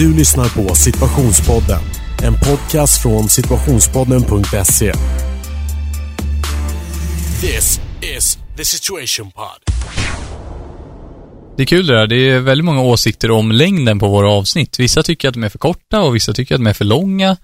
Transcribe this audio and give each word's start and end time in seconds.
Du 0.00 0.16
lyssnar 0.16 0.48
på 0.48 0.74
Situationspodden. 0.74 1.80
En 2.22 2.34
podcast 2.34 3.02
från 3.02 3.28
situationspodden.se. 3.28 4.92
This 7.40 7.80
is 8.16 8.38
the 8.56 8.64
situation 8.64 9.30
pod. 9.30 9.74
Det 11.56 11.62
är 11.62 11.66
kul 11.66 11.86
det 11.86 11.94
där. 11.94 12.06
Det 12.06 12.28
är 12.30 12.40
väldigt 12.40 12.64
många 12.64 12.82
åsikter 12.82 13.30
om 13.30 13.52
längden 13.52 13.98
på 13.98 14.08
våra 14.08 14.30
avsnitt. 14.30 14.78
Vissa 14.78 15.02
tycker 15.02 15.28
att 15.28 15.34
de 15.34 15.44
är 15.44 15.48
för 15.48 15.58
korta 15.58 16.00
och 16.02 16.14
vissa 16.16 16.32
tycker 16.32 16.54
att 16.54 16.60
de 16.60 16.66
är 16.66 16.72
för 16.72 16.84
långa. 16.84 17.36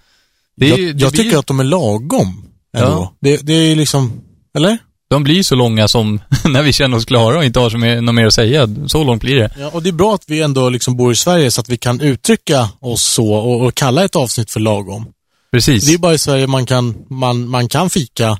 Det 0.56 0.66
är, 0.66 0.70
jag 0.70 0.78
det 0.78 0.84
jag 0.84 1.12
blir- 1.12 1.22
tycker 1.24 1.38
att 1.38 1.46
de 1.46 1.60
är 1.60 1.64
lagom. 1.64 2.44
Ändå. 2.76 2.88
Ja. 2.88 3.14
Det, 3.20 3.36
det 3.46 3.52
är 3.52 3.76
liksom, 3.76 4.20
eller? 4.56 4.78
De 5.10 5.22
blir 5.22 5.42
så 5.42 5.54
långa 5.54 5.88
som 5.88 6.20
när 6.44 6.62
vi 6.62 6.72
känner 6.72 6.96
oss 6.96 7.04
klara 7.04 7.38
och 7.38 7.44
inte 7.44 7.60
har 7.60 7.70
så 7.70 7.78
mer, 7.78 8.00
något 8.00 8.14
mer 8.14 8.26
att 8.26 8.34
säga. 8.34 8.68
Så 8.86 9.04
långt 9.04 9.22
blir 9.22 9.36
det. 9.36 9.50
Ja, 9.58 9.70
och 9.72 9.82
det 9.82 9.88
är 9.88 9.92
bra 9.92 10.14
att 10.14 10.24
vi 10.26 10.42
ändå 10.42 10.68
liksom 10.68 10.96
bor 10.96 11.12
i 11.12 11.16
Sverige 11.16 11.50
så 11.50 11.60
att 11.60 11.68
vi 11.68 11.76
kan 11.76 12.00
uttrycka 12.00 12.68
oss 12.80 13.02
så 13.02 13.34
och, 13.34 13.66
och 13.66 13.74
kalla 13.74 14.04
ett 14.04 14.16
avsnitt 14.16 14.50
för 14.50 14.60
lagom. 14.60 15.06
Precis. 15.52 15.86
Det 15.86 15.94
är 15.94 15.98
bara 15.98 16.14
i 16.14 16.18
Sverige 16.18 16.46
man 16.46 16.66
kan, 16.66 16.94
man, 17.10 17.48
man 17.48 17.68
kan 17.68 17.90
fika 17.90 18.38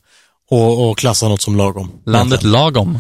och, 0.51 0.91
och 0.91 0.99
klassa 0.99 1.29
något 1.29 1.43
som 1.43 1.57
lagom. 1.57 1.91
Landet 2.07 2.43
lagom. 2.43 2.99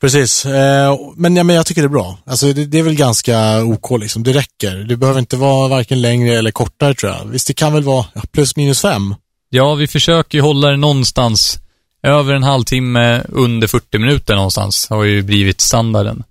Precis, 0.00 0.46
eh, 0.46 0.98
men, 1.16 1.36
ja, 1.36 1.44
men 1.44 1.56
jag 1.56 1.66
tycker 1.66 1.82
det 1.82 1.86
är 1.86 1.88
bra. 1.88 2.18
Alltså 2.26 2.52
det, 2.52 2.64
det 2.64 2.78
är 2.78 2.82
väl 2.82 2.94
ganska 2.94 3.64
OK 3.64 4.00
liksom, 4.00 4.22
det 4.22 4.32
räcker. 4.32 4.76
Det 4.76 4.96
behöver 4.96 5.20
inte 5.20 5.36
vara 5.36 5.68
varken 5.68 6.02
längre 6.02 6.38
eller 6.38 6.50
kortare 6.50 6.94
tror 6.94 7.12
jag. 7.12 7.24
Visst, 7.24 7.46
det 7.46 7.54
kan 7.54 7.72
väl 7.72 7.82
vara 7.82 8.04
plus 8.32 8.56
minus 8.56 8.80
fem. 8.82 9.14
Ja, 9.50 9.74
vi 9.74 9.86
försöker 9.86 10.40
hålla 10.40 10.68
det 10.68 10.76
någonstans 10.76 11.58
över 12.02 12.34
en 12.34 12.42
halvtimme, 12.42 13.22
under 13.28 13.66
40 13.66 13.98
minuter 13.98 14.34
någonstans. 14.34 14.86
Har 14.90 15.04
ju 15.04 15.22
blivit 15.22 15.60
standarden. 15.60 16.22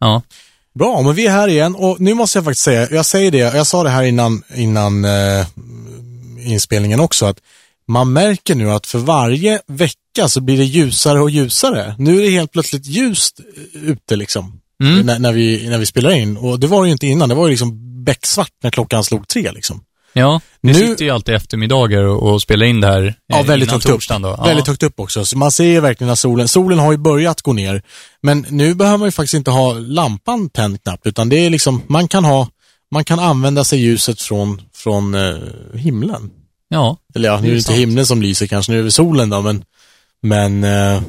Ja. 0.00 0.22
Bra, 0.74 1.02
men 1.02 1.14
vi 1.14 1.26
är 1.26 1.30
här 1.30 1.48
igen 1.48 1.74
och 1.74 2.00
nu 2.00 2.14
måste 2.14 2.38
jag 2.38 2.44
faktiskt 2.44 2.64
säga, 2.64 2.88
jag 2.90 3.06
säger 3.06 3.30
det, 3.30 3.38
jag 3.38 3.66
sa 3.66 3.82
det 3.82 3.90
här 3.90 4.02
innan, 4.02 4.42
innan 4.54 5.04
eh, 5.04 5.46
inspelningen 6.40 7.00
också, 7.00 7.26
att 7.26 7.38
man 7.88 8.12
märker 8.12 8.54
nu 8.54 8.70
att 8.70 8.86
för 8.86 8.98
varje 8.98 9.60
vecka 9.66 10.28
så 10.28 10.40
blir 10.40 10.56
det 10.58 10.64
ljusare 10.64 11.20
och 11.20 11.30
ljusare. 11.30 11.94
Nu 11.98 12.18
är 12.18 12.22
det 12.22 12.30
helt 12.30 12.52
plötsligt 12.52 12.86
ljust 12.86 13.40
eh, 13.74 13.82
ute 13.82 14.16
liksom, 14.16 14.58
Mm. 14.82 15.06
när, 15.06 15.18
när, 15.18 15.32
vi, 15.32 15.68
när 15.68 15.78
vi 15.78 15.86
spelar 15.86 16.10
in. 16.10 16.36
Och 16.36 16.60
det 16.60 16.66
var 16.66 16.82
det 16.82 16.86
ju 16.88 16.92
inte 16.92 17.06
innan, 17.06 17.28
det 17.28 17.34
var 17.34 17.46
ju 17.46 17.50
liksom 17.50 18.04
becksvart 18.04 18.50
när 18.62 18.70
klockan 18.70 19.04
slog 19.04 19.28
tre 19.28 19.52
liksom. 19.52 19.84
Ja, 20.12 20.40
vi 20.60 20.72
Nu- 20.72 20.78
sitter 20.78 21.04
ju 21.04 21.10
alltid 21.10 21.34
eftermiddagar 21.34 22.02
och, 22.02 22.32
och 22.32 22.42
spelar 22.42 22.66
in 22.66 22.80
det 22.80 22.86
här 22.86 23.14
Ja, 23.26 23.38
eh, 23.40 23.46
väldigt 23.46 23.70
högt 23.70 23.86
upp. 23.86 23.92
torsdagen 23.92 24.22
Då. 24.22 24.34
Ja. 24.38 24.44
Väldigt 24.44 24.66
högt 24.66 24.82
upp 24.82 25.00
också. 25.00 25.24
Så 25.24 25.38
man 25.38 25.50
ser 25.50 25.64
ju 25.64 25.80
verkligen 25.80 26.10
att 26.12 26.18
solen, 26.18 26.48
solen 26.48 26.78
har 26.78 26.92
ju 26.92 26.98
börjat 26.98 27.42
gå 27.42 27.52
ner. 27.52 27.82
Men 28.22 28.46
nu 28.48 28.74
behöver 28.74 28.98
man 28.98 29.06
ju 29.08 29.12
faktiskt 29.12 29.34
inte 29.34 29.50
ha 29.50 29.72
lampan 29.72 30.48
tänd 30.48 30.82
knappt, 30.82 31.06
utan 31.06 31.28
det 31.28 31.36
är 31.46 31.50
liksom, 31.50 31.82
man 31.86 32.08
kan 32.08 32.24
ha, 32.24 32.48
man 32.90 33.04
kan 33.04 33.18
använda 33.18 33.64
sig 33.64 33.78
ljuset 33.80 34.20
från, 34.20 34.62
från 34.74 35.14
eh, 35.14 35.34
himlen. 35.74 36.30
Ja, 36.68 36.96
Eller 37.14 37.28
ja, 37.28 37.40
nu 37.40 37.46
är 37.46 37.46
är 37.46 37.50
det 37.50 37.56
inte 37.58 37.66
sant. 37.66 37.78
himlen 37.78 38.06
som 38.06 38.22
lyser 38.22 38.46
kanske, 38.46 38.72
nu 38.72 38.78
är 38.80 38.84
det 38.84 38.90
solen 38.90 39.30
då, 39.30 39.40
men, 39.42 39.64
men 40.22 40.64
eh, 40.64 41.02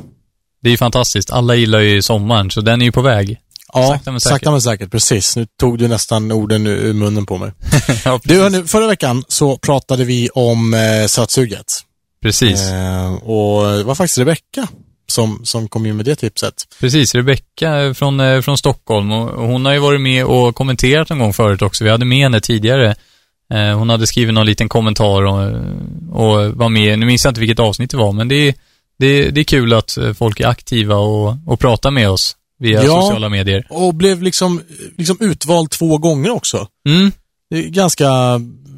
det 0.61 0.69
är 0.69 0.71
ju 0.71 0.77
fantastiskt. 0.77 1.31
Alla 1.31 1.55
gillar 1.55 1.79
ju 1.79 2.01
sommaren, 2.01 2.51
så 2.51 2.61
den 2.61 2.81
är 2.81 2.85
ju 2.85 2.91
på 2.91 3.01
väg. 3.01 3.37
Ja, 3.73 3.87
Sakta 3.87 4.11
men 4.11 4.19
säkert. 4.19 4.33
sakta 4.33 4.51
men 4.51 4.61
säkert, 4.61 4.91
precis. 4.91 5.35
Nu 5.35 5.47
tog 5.59 5.77
du 5.77 5.87
nästan 5.87 6.31
orden 6.31 6.67
ur, 6.67 6.93
munnen 6.93 7.25
på 7.25 7.37
mig. 7.37 7.51
ja, 8.05 8.19
Du, 8.23 8.41
hörni, 8.41 8.63
förra 8.63 8.87
veckan 8.87 9.23
så 9.27 9.57
pratade 9.57 10.03
vi 10.05 10.29
om 10.33 10.73
eh, 10.73 11.07
sötsuget. 11.07 11.65
Precis. 12.21 12.61
Eh, 12.71 13.13
och 13.13 13.77
det 13.77 13.83
var 13.83 13.95
faktiskt 13.95 14.17
Rebecka 14.17 14.67
som, 15.11 15.41
som 15.43 15.67
kom 15.67 15.85
in 15.85 15.95
med 15.97 16.05
det 16.05 16.15
tipset. 16.15 16.53
Precis, 16.79 17.15
Rebecka 17.15 17.93
från, 17.93 18.19
eh, 18.19 18.41
från 18.41 18.57
Stockholm 18.57 19.11
och 19.11 19.47
hon 19.47 19.65
har 19.65 19.73
ju 19.73 19.79
varit 19.79 20.01
med 20.01 20.25
och 20.25 20.55
kommenterat 20.55 21.09
någon 21.09 21.19
gång 21.19 21.33
förut 21.33 21.61
också. 21.61 21.83
Vi 21.83 21.89
hade 21.89 22.05
med 22.05 22.17
henne 22.17 22.39
tidigare. 22.41 22.95
Eh, 23.53 23.77
Hon 23.77 23.89
hade 23.89 24.07
skrivit 24.07 24.33
någon 24.33 24.45
liten 24.45 24.69
kommentar 24.69 25.21
och, 25.25 25.43
och 26.11 26.51
var 26.55 26.69
med, 26.69 26.99
nu 26.99 27.05
minns 27.05 27.23
jag 27.25 27.31
inte 27.31 27.39
vilket 27.41 27.59
avsnitt 27.59 27.91
det 27.91 27.97
var, 27.97 28.11
men 28.11 28.27
det 28.27 28.35
är, 28.47 28.55
det 28.99 29.05
är, 29.07 29.31
det 29.31 29.41
är 29.41 29.45
kul 29.45 29.73
att 29.73 29.97
folk 30.17 30.39
är 30.39 30.47
aktiva 30.47 30.95
och, 30.95 31.35
och 31.47 31.59
pratar 31.59 31.91
med 31.91 32.09
oss 32.09 32.35
via 32.63 32.83
Ja. 32.83 33.01
sociala 33.01 33.29
medier. 33.29 33.67
Och 33.69 33.93
blev 33.95 34.21
liksom, 34.23 34.61
liksom 34.97 35.17
utvald 35.19 35.69
två 35.69 35.97
gånger 35.97 36.29
också. 36.29 36.67
Mm, 36.89 37.11
Det 37.49 37.57
är 37.57 37.69
ganska, 37.69 38.09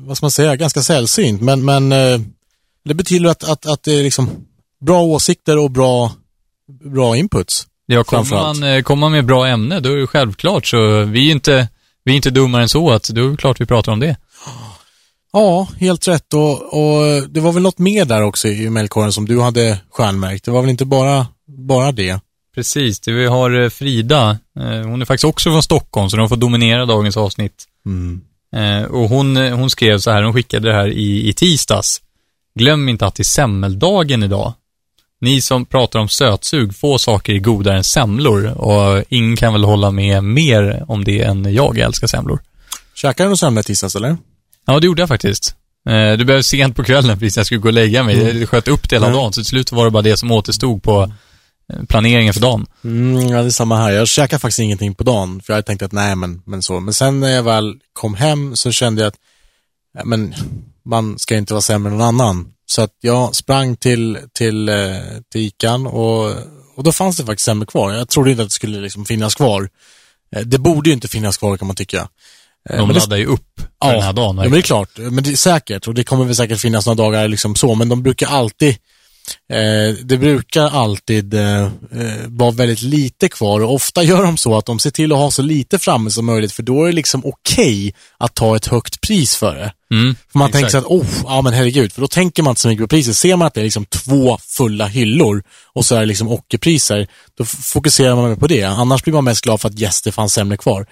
vad 0.05 0.17
ska 0.17 0.23
man 0.25 0.31
säga, 0.31 0.55
ganska 0.55 0.81
sällsynt. 0.81 1.41
Men, 1.41 1.65
men 1.65 1.91
eh, 1.91 2.19
det 2.85 2.93
betyder 2.93 3.29
att, 3.29 3.43
att, 3.49 3.65
att 3.65 3.83
det 3.83 3.93
är 3.99 4.03
liksom 4.03 4.29
bra 4.85 5.01
åsikter 5.03 5.57
och 5.57 5.71
bra, 5.71 6.11
bra 6.93 7.17
inputs. 7.17 7.67
ja, 7.85 8.03
kommer 8.03 8.29
man, 8.29 8.63
eh, 8.63 8.81
kommer 8.81 8.99
man 8.99 9.11
med 9.11 9.25
bra 9.25 9.47
ämne, 9.47 9.79
då 9.79 9.89
är 9.91 9.95
det 9.97 10.07
självklart 10.07 10.65
så, 10.67 11.03
vi 11.03 11.27
är 11.27 11.31
inte, 11.31 11.67
vi 12.03 12.11
är 12.11 12.15
inte 12.15 12.29
dummare 12.29 12.61
än 12.61 12.69
så 12.69 12.91
att 12.91 13.03
då 13.09 13.25
är 13.27 13.31
det 13.31 13.37
klart 13.37 13.61
vi 13.61 13.65
pratar 13.65 13.91
om 13.91 13.99
det. 13.99 14.17
Ja, 15.33 15.67
helt 15.79 16.07
rätt. 16.07 16.33
Och, 16.33 16.51
och 16.73 17.29
det 17.29 17.39
var 17.39 17.51
väl 17.51 17.63
något 17.63 17.79
mer 17.79 18.05
där 18.05 18.21
också 18.21 18.47
i 18.47 18.69
mejlkorgen 18.69 19.11
som 19.13 19.25
du 19.25 19.41
hade 19.41 19.79
stjärnmärkt. 19.91 20.45
Det 20.45 20.51
var 20.51 20.61
väl 20.61 20.69
inte 20.69 20.85
bara, 20.85 21.27
bara 21.67 21.91
det. 21.91 22.19
Precis, 22.55 22.99
det 22.99 23.11
vi 23.11 23.25
har 23.25 23.63
eh, 23.63 23.69
Frida, 23.69 24.37
eh, 24.59 24.87
hon 24.87 25.01
är 25.01 25.05
faktiskt 25.05 25.25
också 25.25 25.49
från 25.51 25.63
Stockholm, 25.63 26.09
så 26.09 26.17
de 26.17 26.29
får 26.29 26.35
dominera 26.35 26.85
dagens 26.85 27.17
avsnitt. 27.17 27.65
Eh, 28.55 28.83
och 28.83 29.09
hon, 29.09 29.35
hon 29.37 29.69
skrev 29.69 29.97
så 29.99 30.11
här, 30.11 30.23
hon 30.23 30.33
skickade 30.33 30.67
det 30.69 30.73
här 30.75 30.87
i, 30.87 31.29
i 31.29 31.33
tisdags. 31.33 32.01
Glöm 32.59 32.89
inte 32.89 33.05
att 33.05 33.15
det 33.15 33.21
är 33.21 33.25
semmeldagen 33.25 34.23
idag. 34.23 34.53
Ni 35.21 35.41
som 35.41 35.65
pratar 35.65 35.99
om 35.99 36.09
sötsug, 36.09 36.75
få 36.75 36.97
saker 36.97 37.33
är 37.33 37.39
godare 37.39 37.77
än 37.77 37.83
semlor 37.83 38.45
och 38.45 39.03
ingen 39.09 39.35
kan 39.35 39.53
väl 39.53 39.63
hålla 39.63 39.91
med 39.91 40.23
mer 40.23 40.85
om 40.87 41.03
det 41.03 41.21
än 41.21 41.53
jag 41.53 41.77
älskar 41.77 42.07
semlor. 42.07 42.39
Käkade 42.95 43.25
du 43.25 43.29
någon 43.29 43.37
semla 43.37 43.61
i 43.61 43.63
tisdags 43.63 43.95
eller? 43.95 44.17
Ja, 44.67 44.79
det 44.79 44.85
gjorde 44.85 45.01
jag 45.01 45.09
faktiskt. 45.09 45.55
Det 46.17 46.25
blev 46.25 46.41
sent 46.41 46.75
på 46.75 46.83
kvällen 46.83 47.19
precis 47.19 47.35
när 47.35 47.39
jag 47.39 47.45
skulle 47.45 47.61
gå 47.61 47.67
och 47.67 47.73
lägga 47.73 48.03
mig. 48.03 48.39
Jag 48.39 48.49
sköt 48.49 48.67
upp 48.67 48.89
det 48.89 48.95
hela 48.95 49.05
Mm. 49.05 49.17
dagen, 49.17 49.33
så 49.33 49.41
till 49.41 49.45
slut 49.49 49.71
var 49.71 49.85
det 49.85 49.91
bara 49.91 50.01
det 50.03 50.17
som 50.17 50.31
återstod 50.31 50.83
på 50.83 51.01
eh, 51.03 51.09
planeringen 51.87 52.33
för 52.33 52.41
dagen. 52.41 52.65
Mm, 52.83 53.27
ja, 53.27 53.41
det 53.41 53.47
är 53.47 53.49
samma 53.49 53.77
här. 53.77 53.91
Jag 53.91 54.07
käkade 54.07 54.39
faktiskt 54.39 54.59
ingenting 54.59 54.95
på 54.95 55.03
dagen, 55.03 55.41
för 55.41 55.53
jag 55.53 55.55
hade 55.57 55.65
tänkt 55.67 55.81
att 55.81 55.91
nej, 55.91 56.15
men, 56.15 56.41
men 56.45 56.63
så. 56.63 56.79
Men 56.79 56.93
sen 56.93 57.19
när 57.19 57.29
jag 57.29 57.43
väl 57.43 57.73
kom 57.93 58.15
hem 58.15 58.55
så 58.55 58.71
kände 58.71 59.01
jag 59.01 59.07
att, 59.07 59.17
ja, 59.97 60.05
men 60.05 60.35
man 60.85 61.19
ska 61.19 61.37
inte 61.37 61.53
vara 61.53 61.61
sämre 61.61 61.91
än 61.91 61.97
någon 61.97 62.07
annan. 62.07 62.47
Så 62.65 62.81
att 62.81 62.91
jag 63.01 63.35
sprang 63.35 63.75
till, 63.75 64.17
till, 64.33 64.69
eh, 64.69 64.75
till 65.31 65.41
Ican 65.41 65.87
och, 65.87 66.33
och 66.75 66.83
då 66.83 66.91
fanns 66.91 67.17
det 67.17 67.25
faktiskt 67.25 67.45
semlor 67.45 67.65
kvar. 67.65 67.93
Jag 67.93 68.09
trodde 68.09 68.31
inte 68.31 68.43
att 68.43 68.49
det 68.49 68.53
skulle 68.53 68.79
liksom 68.79 69.05
finnas 69.05 69.35
kvar. 69.35 69.69
Eh, 70.35 70.41
Det 70.41 70.57
borde 70.57 70.89
ju 70.89 70.93
inte 70.93 71.07
finnas 71.07 71.37
kvar 71.37 71.57
kan 71.57 71.67
man 71.67 71.75
tycka. 71.75 72.07
Eh, 72.69 72.77
De 72.77 72.87
men 72.87 72.95
laddar 72.97 73.17
ju 73.17 73.25
upp 73.25 73.61
för 73.83 73.93
den 73.93 74.01
här 74.01 74.13
dagen. 74.13 74.37
Ja, 74.37 74.43
men 74.43 74.51
det 74.51 74.57
är 74.57 74.61
klart. 74.61 74.89
Men 74.97 75.23
det 75.23 75.31
är 75.31 75.35
säkert. 75.35 75.87
Och 75.87 75.93
det 75.93 76.03
kommer 76.03 76.25
väl 76.25 76.35
säkert 76.35 76.59
finnas 76.59 76.85
några 76.85 77.03
dagar 77.03 77.27
liksom 77.27 77.55
så. 77.55 77.75
Men 77.75 77.89
de 77.89 78.03
brukar 78.03 78.27
alltid 78.27 78.77
Eh, 79.53 79.95
det 80.03 80.17
brukar 80.17 80.69
alltid 80.69 81.33
eh, 81.33 81.61
eh, 81.61 81.69
vara 82.27 82.51
väldigt 82.51 82.81
lite 82.81 83.29
kvar 83.29 83.59
och 83.59 83.73
ofta 83.73 84.03
gör 84.11 84.23
de 84.23 84.37
så 84.37 84.57
att 84.57 84.65
de 84.65 84.79
ser 84.79 84.91
till 84.91 85.11
att 85.11 85.17
ha 85.17 85.31
så 85.31 85.41
lite 85.41 85.79
framme 85.79 86.11
som 86.11 86.25
möjligt 86.25 86.51
för 86.51 86.63
då 86.63 86.83
är 86.83 86.87
det 86.87 86.95
liksom 86.95 87.25
okej 87.25 87.93
att 88.17 88.33
ta 88.33 88.55
ett 88.55 88.67
högt 88.67 89.01
pris 89.01 89.35
för 89.35 89.55
det. 89.55 89.73
Mm, 89.91 90.15
För 90.31 90.39
man 90.39 90.47
exakt. 90.47 90.61
tänker 90.61 90.69
så 90.69 90.77
att, 90.77 91.01
oh, 91.01 91.05
ja 91.23 91.41
men 91.41 91.53
herregud, 91.53 91.93
för 91.93 92.01
då 92.01 92.07
tänker 92.07 92.43
man 92.43 92.51
inte 92.51 92.61
så 92.61 92.67
mycket 92.67 92.83
på 92.83 92.87
priset. 92.87 93.17
Ser 93.17 93.35
man 93.35 93.47
att 93.47 93.53
det 93.53 93.61
är 93.61 93.63
liksom 93.63 93.85
två 93.85 94.37
fulla 94.41 94.87
hyllor 94.87 95.43
och 95.73 95.85
så 95.85 95.95
är 95.95 95.99
det 95.99 96.05
liksom 96.05 96.27
ockerpriser, 96.27 97.07
då 97.37 97.45
fokuserar 97.45 98.15
man 98.15 98.37
på 98.37 98.47
det. 98.47 98.63
Annars 98.63 99.03
blir 99.03 99.13
man 99.13 99.23
mest 99.23 99.41
glad 99.41 99.61
för 99.61 99.69
att 99.69 99.81
yes, 99.81 100.01
det 100.01 100.11
fanns 100.11 100.33
sämre 100.33 100.57
kvar. 100.57 100.85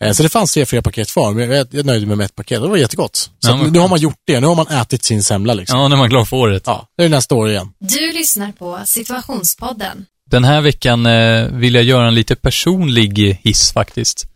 Eh, 0.00 0.12
Så 0.12 0.22
det 0.22 0.28
fanns 0.28 0.54
tre, 0.54 0.66
fyra 0.66 0.82
paket 0.82 1.12
kvar, 1.12 1.32
men 1.32 1.50
jag, 1.50 1.66
jag 1.70 1.86
nöjde 1.86 2.06
mig 2.06 2.16
med 2.16 2.24
ett 2.24 2.34
paket. 2.34 2.62
Det 2.62 2.68
var 2.68 2.76
jättegott. 2.76 3.16
Så 3.16 3.30
Ja, 3.50 3.56
men 3.56 3.72
nu 3.72 3.78
har 3.78 3.88
man 3.88 3.98
gjort 3.98 4.20
det, 4.26 4.40
nu 4.40 4.46
har 4.46 4.54
man 4.54 4.66
ätit 4.66 5.04
sin 5.04 5.22
semla 5.22 5.54
liksom. 5.54 5.80
Ja, 5.80 5.88
när 5.88 5.96
man 5.96 6.06
är 6.06 6.10
klar 6.10 6.24
för 6.24 6.36
året. 6.36 6.62
Ja, 6.66 6.86
det 6.98 7.04
är 7.04 7.08
nästa 7.08 7.34
år 7.34 7.50
igen. 7.50 7.72
Du 7.78 8.12
lyssnar 8.12 8.52
på 8.52 8.78
Situationspodden. 8.86 10.06
Den 10.30 10.44
här 10.44 10.60
veckan 10.60 11.06
eh, 11.06 11.46
vill 11.46 11.74
jag 11.74 11.84
göra 11.84 12.08
en 12.08 12.14
lite 12.14 12.36
personlig 12.36 13.38
hiss 13.42 13.72
faktiskt. 13.72 14.26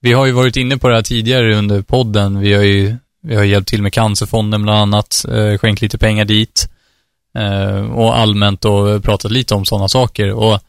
Vi 0.00 0.12
har 0.12 0.26
ju 0.26 0.32
varit 0.32 0.56
inne 0.56 0.78
på 0.78 0.88
det 0.88 0.94
här 0.94 1.02
tidigare 1.02 1.56
under 1.56 1.82
podden. 1.82 2.38
Vi 2.40 2.52
har 2.54 2.62
ju 2.62 2.96
vi 3.22 3.34
har 3.36 3.44
hjälpt 3.44 3.68
till 3.68 3.82
med 3.82 3.92
Cancerfonden 3.92 4.62
bland 4.62 4.78
annat, 4.78 5.24
eh, 5.28 5.58
skänkt 5.58 5.82
lite 5.82 5.98
pengar 5.98 6.24
dit 6.24 6.68
och 7.94 8.18
allmänt 8.18 8.64
och 8.64 9.02
pratat 9.02 9.30
lite 9.30 9.54
om 9.54 9.64
sådana 9.64 9.88
saker. 9.88 10.32
Och 10.32 10.60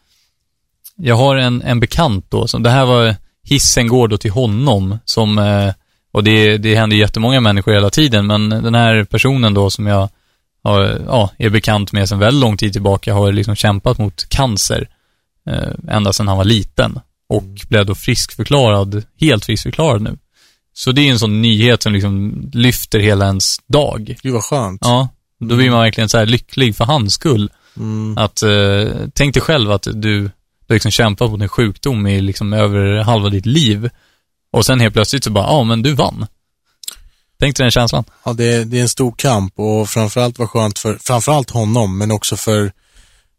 jag 0.96 1.16
har 1.16 1.36
en, 1.36 1.62
en 1.62 1.80
bekant 1.80 2.26
då, 2.28 2.48
som 2.48 2.62
det 2.62 2.70
här 2.70 2.84
var, 2.86 3.16
hissen 3.44 3.88
går 3.88 4.08
då 4.08 4.18
till 4.18 4.30
honom 4.30 4.98
som, 5.04 5.38
eh, 5.38 5.72
och 6.12 6.24
det, 6.24 6.58
det 6.58 6.74
händer 6.74 6.96
jättemånga 6.96 7.40
människor 7.40 7.72
hela 7.72 7.90
tiden, 7.90 8.26
men 8.26 8.48
den 8.48 8.74
här 8.74 9.04
personen 9.04 9.54
då 9.54 9.70
som 9.70 9.86
jag 9.86 10.08
har, 10.62 11.00
ja, 11.06 11.30
är 11.38 11.50
bekant 11.50 11.92
med 11.92 12.08
sedan 12.08 12.18
väldigt 12.18 12.40
lång 12.40 12.56
tid 12.56 12.72
tillbaka 12.72 13.14
har 13.14 13.32
liksom 13.32 13.56
kämpat 13.56 13.98
mot 13.98 14.28
cancer 14.28 14.88
eh, 15.46 15.94
ända 15.96 16.12
sedan 16.12 16.28
han 16.28 16.36
var 16.36 16.44
liten 16.44 17.00
och 17.28 17.44
blev 17.68 17.86
då 17.86 17.94
friskförklarad, 17.94 19.04
helt 19.20 19.44
friskförklarad 19.44 20.02
nu. 20.02 20.18
Så 20.72 20.92
det 20.92 21.00
är 21.00 21.10
en 21.10 21.18
sån 21.18 21.42
nyhet 21.42 21.82
som 21.82 21.92
liksom 21.92 22.42
lyfter 22.52 22.98
hela 22.98 23.26
ens 23.26 23.58
dag. 23.66 24.16
Gud 24.22 24.32
vad 24.32 24.44
skönt. 24.44 24.80
Ja, 24.84 25.08
då 25.40 25.56
blir 25.56 25.70
man 25.70 25.80
verkligen 25.80 26.08
så 26.08 26.18
här 26.18 26.26
lycklig 26.26 26.76
för 26.76 26.84
hans 26.84 27.14
skull. 27.14 27.50
Mm. 27.76 28.18
Att, 28.18 28.42
eh, 28.42 28.88
tänk 29.12 29.34
dig 29.34 29.42
själv 29.42 29.70
att 29.70 29.86
du, 29.92 30.30
du 30.70 30.74
har 30.74 30.76
liksom 30.76 30.90
kämpat 30.90 31.30
mot 31.30 31.40
en 31.42 31.48
sjukdom 31.48 32.06
i 32.06 32.20
liksom 32.20 32.52
över 32.52 33.02
halva 33.02 33.28
ditt 33.28 33.46
liv 33.46 33.90
och 34.52 34.66
sen 34.66 34.80
helt 34.80 34.94
plötsligt 34.94 35.24
så 35.24 35.30
bara, 35.30 35.44
ja 35.44 35.64
men 35.64 35.82
du 35.82 35.94
vann. 35.94 36.26
Tänk 37.40 37.56
dig 37.56 37.64
den 37.64 37.70
känslan. 37.70 38.04
Ja, 38.24 38.32
det, 38.32 38.44
är- 38.44 38.64
det 38.64 38.78
är 38.78 38.82
en 38.82 38.88
stor 38.88 39.14
kamp 39.18 39.58
och 39.58 39.88
framförallt 39.88 40.38
var 40.38 40.46
skönt 40.46 40.78
för, 40.78 40.98
framförallt 41.00 41.50
honom, 41.50 41.98
men 41.98 42.10
också 42.10 42.36
för, 42.36 42.72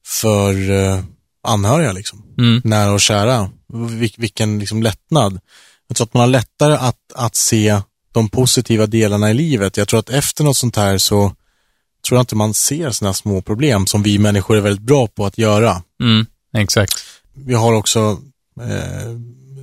för 0.07 0.71
eh, 0.71 0.99
anhöriga 1.47 1.91
liksom. 1.91 2.23
Mm. 2.37 2.61
Nära 2.63 2.91
och 2.91 3.01
kära. 3.01 3.49
Vil, 3.73 4.13
vilken 4.17 4.59
liksom 4.59 4.83
lättnad. 4.83 5.39
Jag 5.87 5.97
tror 5.97 6.05
att 6.07 6.13
man 6.13 6.21
har 6.21 6.27
lättare 6.27 6.73
att, 6.75 6.97
att 7.15 7.35
se 7.35 7.81
de 8.11 8.29
positiva 8.29 8.85
delarna 8.87 9.31
i 9.31 9.33
livet. 9.33 9.77
Jag 9.77 9.87
tror 9.87 9.99
att 9.99 10.09
efter 10.09 10.43
något 10.43 10.57
sånt 10.57 10.75
här 10.75 10.97
så 10.97 11.35
tror 12.07 12.17
jag 12.17 12.21
inte 12.21 12.35
man 12.35 12.53
ser 12.53 12.91
sådana 12.91 13.13
små 13.13 13.41
problem 13.41 13.87
som 13.87 14.03
vi 14.03 14.17
människor 14.19 14.57
är 14.57 14.61
väldigt 14.61 14.85
bra 14.85 15.07
på 15.07 15.25
att 15.25 15.37
göra. 15.37 15.81
Mm. 16.03 16.25
Exakt. 16.57 16.93
Vi 17.33 17.53
har 17.53 17.73
också 17.73 18.19
eh, 18.61 19.09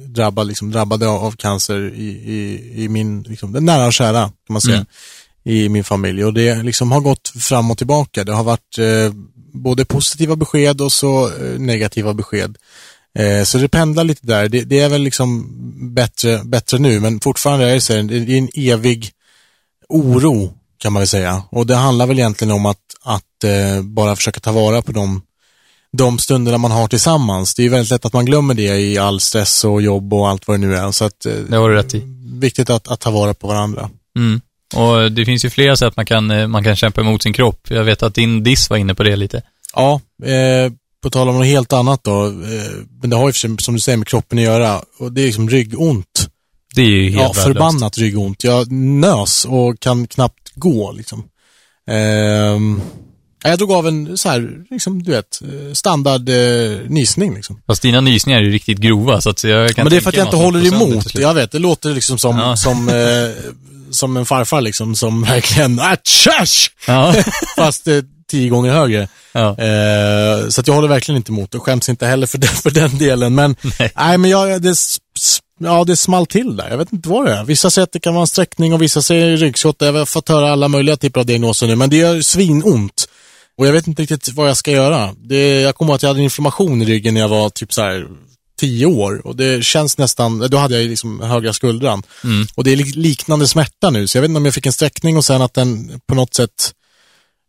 drabbad, 0.06 0.46
liksom, 0.46 0.70
drabbade 0.70 1.08
av, 1.08 1.32
cancer 1.32 1.94
i, 1.94 2.08
i, 2.08 2.82
i 2.84 2.88
min, 2.88 3.22
liksom, 3.22 3.56
är 3.56 3.60
nära 3.60 3.86
och 3.86 3.92
kära 3.92 4.20
kan 4.22 4.52
man 4.52 4.60
säga, 4.60 4.76
Mm. 4.76 4.86
i 5.44 5.68
min 5.68 5.84
familj. 5.84 6.24
Och 6.24 6.34
det 6.34 6.62
liksom 6.62 6.92
har 6.92 7.00
gått 7.00 7.28
fram 7.28 7.70
och 7.70 7.78
tillbaka. 7.78 8.24
Det 8.24 8.32
har 8.32 8.44
varit 8.44 8.78
eh, 8.78 9.12
både 9.52 9.84
positiva 9.84 10.36
besked 10.36 10.80
och 10.80 10.92
så 10.92 11.26
eh, 11.26 11.58
negativa 11.58 12.14
besked. 12.14 12.56
Eh, 13.18 13.44
så 13.44 13.58
det 13.58 13.68
pendlar 13.68 14.04
lite 14.04 14.26
där. 14.26 14.48
Det, 14.48 14.64
det 14.64 14.80
är 14.80 14.88
väl 14.88 15.02
liksom 15.02 15.46
bättre, 15.94 16.44
bättre 16.44 16.78
nu, 16.78 17.00
men 17.00 17.20
fortfarande 17.20 17.70
är 17.70 17.74
det, 17.74 17.80
så 17.80 17.92
det 17.92 18.16
är 18.16 18.30
en 18.30 18.48
evig 18.54 19.10
oro 19.88 20.52
kan 20.78 20.92
man 20.92 21.00
väl 21.00 21.08
säga. 21.08 21.42
Och 21.50 21.66
det 21.66 21.74
handlar 21.76 22.06
väl 22.06 22.18
egentligen 22.18 22.52
om 22.54 22.66
att, 22.66 22.78
att 23.02 23.44
eh, 23.44 23.82
bara 23.82 24.16
försöka 24.16 24.40
ta 24.40 24.52
vara 24.52 24.82
på 24.82 24.92
de 24.92 25.22
de 25.96 26.18
stunderna 26.18 26.58
man 26.58 26.70
har 26.70 26.88
tillsammans. 26.88 27.54
Det 27.54 27.62
är 27.62 27.64
ju 27.64 27.70
väldigt 27.70 27.90
lätt 27.90 28.04
att 28.04 28.12
man 28.12 28.24
glömmer 28.24 28.54
det 28.54 28.76
i 28.80 28.98
all 28.98 29.20
stress 29.20 29.64
och 29.64 29.82
jobb 29.82 30.14
och 30.14 30.28
allt 30.28 30.48
vad 30.48 30.60
det 30.60 30.66
nu 30.66 30.76
är. 30.76 30.90
Så 30.92 31.04
att, 31.04 31.26
eh, 31.26 31.32
Det 31.48 31.56
har 31.56 31.68
du 31.70 31.74
rätt 31.74 31.94
i. 31.94 32.02
viktigt 32.40 32.70
att, 32.70 32.88
att 32.88 33.00
ta 33.00 33.10
vara 33.10 33.34
på 33.34 33.46
varandra. 33.46 33.90
Mm. 34.16 34.40
Och 34.74 35.12
det 35.12 35.24
finns 35.24 35.44
ju 35.44 35.50
flera 35.50 35.76
sätt 35.76 35.96
man 35.96 36.06
kan, 36.06 36.30
eh, 36.30 36.46
man 36.46 36.64
kan 36.64 36.76
kämpa 36.76 37.00
emot 37.00 37.22
sin 37.22 37.32
kropp. 37.32 37.60
Jag 37.70 37.84
vet 37.84 38.02
att 38.02 38.14
din 38.14 38.42
diss 38.44 38.70
var 38.70 38.76
inne 38.76 38.94
på 38.94 39.02
det 39.02 39.16
lite. 39.16 39.42
Ja, 39.74 40.00
eh, 40.24 40.72
på 41.02 41.10
tal 41.10 41.28
om 41.28 41.38
något 41.38 41.46
helt 41.46 41.72
annat 41.72 42.04
då. 42.04 42.26
Eh, 42.26 42.32
men 43.00 43.10
det 43.10 43.16
har 43.16 43.26
ju 43.28 43.32
för 43.32 43.38
sig, 43.38 43.56
som 43.58 43.74
du 43.74 43.80
säger 43.80 43.98
med 43.98 44.06
kroppen 44.08 44.38
att 44.38 44.44
göra. 44.44 44.80
Och 44.98 45.12
det 45.12 45.20
är 45.22 45.26
liksom 45.26 45.50
ryggont. 45.50 46.28
Det 46.74 46.82
är 46.82 46.86
ju 46.86 47.10
helt 47.10 47.36
Ja, 47.36 47.42
förbannat 47.42 47.98
ryggont. 47.98 48.44
Jag 48.44 48.72
nös 48.72 49.44
och 49.48 49.80
kan 49.80 50.06
knappt 50.06 50.52
gå 50.54 50.92
liksom. 50.92 51.24
Ja, 51.86 51.94
jag 53.42 53.58
drog 53.58 53.72
av 53.72 53.86
en 53.88 54.18
så 54.18 54.28
här, 54.28 54.50
liksom, 54.70 55.02
du 55.02 55.10
vet, 55.10 55.40
eh, 55.42 55.72
standard 55.72 56.28
eh, 56.28 56.36
nysning 56.88 57.34
liksom. 57.34 57.60
Fast 57.66 57.82
dina 57.82 58.00
nysningar 58.00 58.38
är 58.38 58.42
ju 58.42 58.50
riktigt 58.50 58.78
grova, 58.78 59.20
så 59.20 59.30
att 59.30 59.44
jag 59.44 59.74
kan 59.74 59.84
Men 59.84 59.90
det 59.90 59.96
är 59.96 60.00
för 60.00 60.08
att 60.08 60.16
jag 60.16 60.26
inte 60.26 60.36
håller 60.36 60.74
emot. 60.74 61.14
Jag 61.14 61.34
vet, 61.34 61.50
det 61.52 61.58
låter 61.58 61.90
liksom 61.94 62.18
som, 62.18 62.38
Ja. 62.38 62.56
som, 62.56 62.88
eh, 62.88 62.94
som 63.90 64.16
en 64.16 64.26
farfar 64.26 64.60
liksom, 64.60 64.94
som 64.94 65.22
verkligen, 65.28 65.80
atchash! 65.80 66.70
Ja. 66.86 67.14
Fast 67.56 67.88
eh, 67.88 68.00
tio 68.30 68.48
gånger 68.48 68.72
högre. 68.72 69.08
ja. 69.32 69.48
Eh, 69.58 70.48
så 70.48 70.60
att 70.60 70.66
jag 70.66 70.74
håller 70.74 70.88
verkligen 70.88 71.16
inte 71.16 71.32
emot 71.32 71.54
och 71.54 71.62
skäms 71.62 71.88
inte 71.88 72.06
heller 72.06 72.26
för 72.26 72.38
den, 72.38 72.48
för 72.48 72.70
den 72.70 72.98
delen. 72.98 73.34
Men, 73.34 73.56
Nej. 73.78 73.92
nej. 73.96 74.18
men 74.18 74.30
jag, 74.30 74.62
det, 74.62 74.74
ja, 75.60 75.84
det 75.84 75.96
small 75.96 76.26
till 76.26 76.56
där. 76.56 76.70
Jag 76.70 76.78
vet 76.78 76.92
inte 76.92 77.08
vad 77.08 77.26
det 77.26 77.32
är. 77.32 77.44
Vissa 77.44 77.70
säger 77.70 77.84
att 77.84 77.92
det 77.92 78.00
kan 78.00 78.14
vara 78.14 78.22
en 78.22 78.26
sträckning 78.26 78.72
och 78.72 78.82
vissa 78.82 79.02
säger 79.02 79.36
ryggskott. 79.36 79.76
Jag 79.78 79.92
har 79.92 80.06
fått 80.06 80.28
höra 80.28 80.52
alla 80.52 80.68
möjliga 80.68 80.96
typer 80.96 81.20
av 81.20 81.26
diagnoser 81.26 81.66
nu, 81.66 81.76
men 81.76 81.90
det 81.90 81.96
gör 81.96 82.20
svinont. 82.20 83.08
Och 83.58 83.66
jag 83.66 83.72
vet 83.72 83.86
inte 83.86 84.02
riktigt 84.02 84.28
vad 84.34 84.48
jag 84.48 84.56
ska 84.56 84.70
göra. 84.70 85.14
Det, 85.18 85.60
jag 85.60 85.74
kommer 85.74 85.90
ihåg 85.90 85.96
att 85.96 86.02
jag 86.02 86.10
hade 86.10 86.20
en 86.20 86.24
inflammation 86.24 86.82
i 86.82 86.84
ryggen 86.84 87.14
när 87.14 87.20
jag 87.20 87.28
var 87.28 87.50
typ 87.50 87.72
så 87.72 87.82
här 87.82 88.06
tio 88.60 88.86
år 88.86 89.26
och 89.26 89.36
det 89.36 89.64
känns 89.64 89.98
nästan, 89.98 90.38
då 90.50 90.56
hade 90.58 90.78
jag 90.80 90.88
liksom 90.90 91.20
högra 91.20 91.52
skuldran. 91.52 92.02
Mm. 92.24 92.46
Och 92.54 92.64
det 92.64 92.72
är 92.72 92.76
lik- 92.76 92.96
liknande 92.96 93.48
smärta 93.48 93.90
nu, 93.90 94.06
så 94.06 94.16
jag 94.16 94.22
vet 94.22 94.28
inte 94.28 94.36
om 94.38 94.44
jag 94.44 94.54
fick 94.54 94.66
en 94.66 94.72
sträckning 94.72 95.16
och 95.16 95.24
sen 95.24 95.42
att 95.42 95.54
den 95.54 96.00
på 96.08 96.14
något 96.14 96.34
sätt 96.34 96.72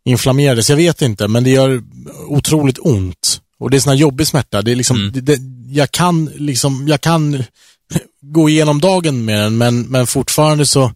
inflammerades. 0.04 0.68
Jag 0.70 0.76
vet 0.76 1.02
inte, 1.02 1.28
men 1.28 1.44
det 1.44 1.50
gör 1.50 1.82
otroligt 2.28 2.78
ont. 2.80 3.40
Och 3.58 3.70
det 3.70 3.76
är 3.76 3.80
sån 3.80 3.90
här 3.90 3.98
jobbig 3.98 4.26
smärta. 4.26 4.62
Det 4.62 4.70
är 4.70 4.76
liksom, 4.76 4.96
Mm. 4.96 5.12
det, 5.12 5.20
det, 5.20 5.38
jag 5.72 5.90
kan 5.90 6.24
liksom, 6.24 6.88
jag 6.88 7.00
kan 7.00 7.44
gå 8.22 8.48
igenom 8.48 8.80
dagen 8.80 9.24
med 9.24 9.40
den, 9.40 9.58
men, 9.58 9.82
men 9.82 10.06
fortfarande 10.06 10.66
så, 10.66 10.92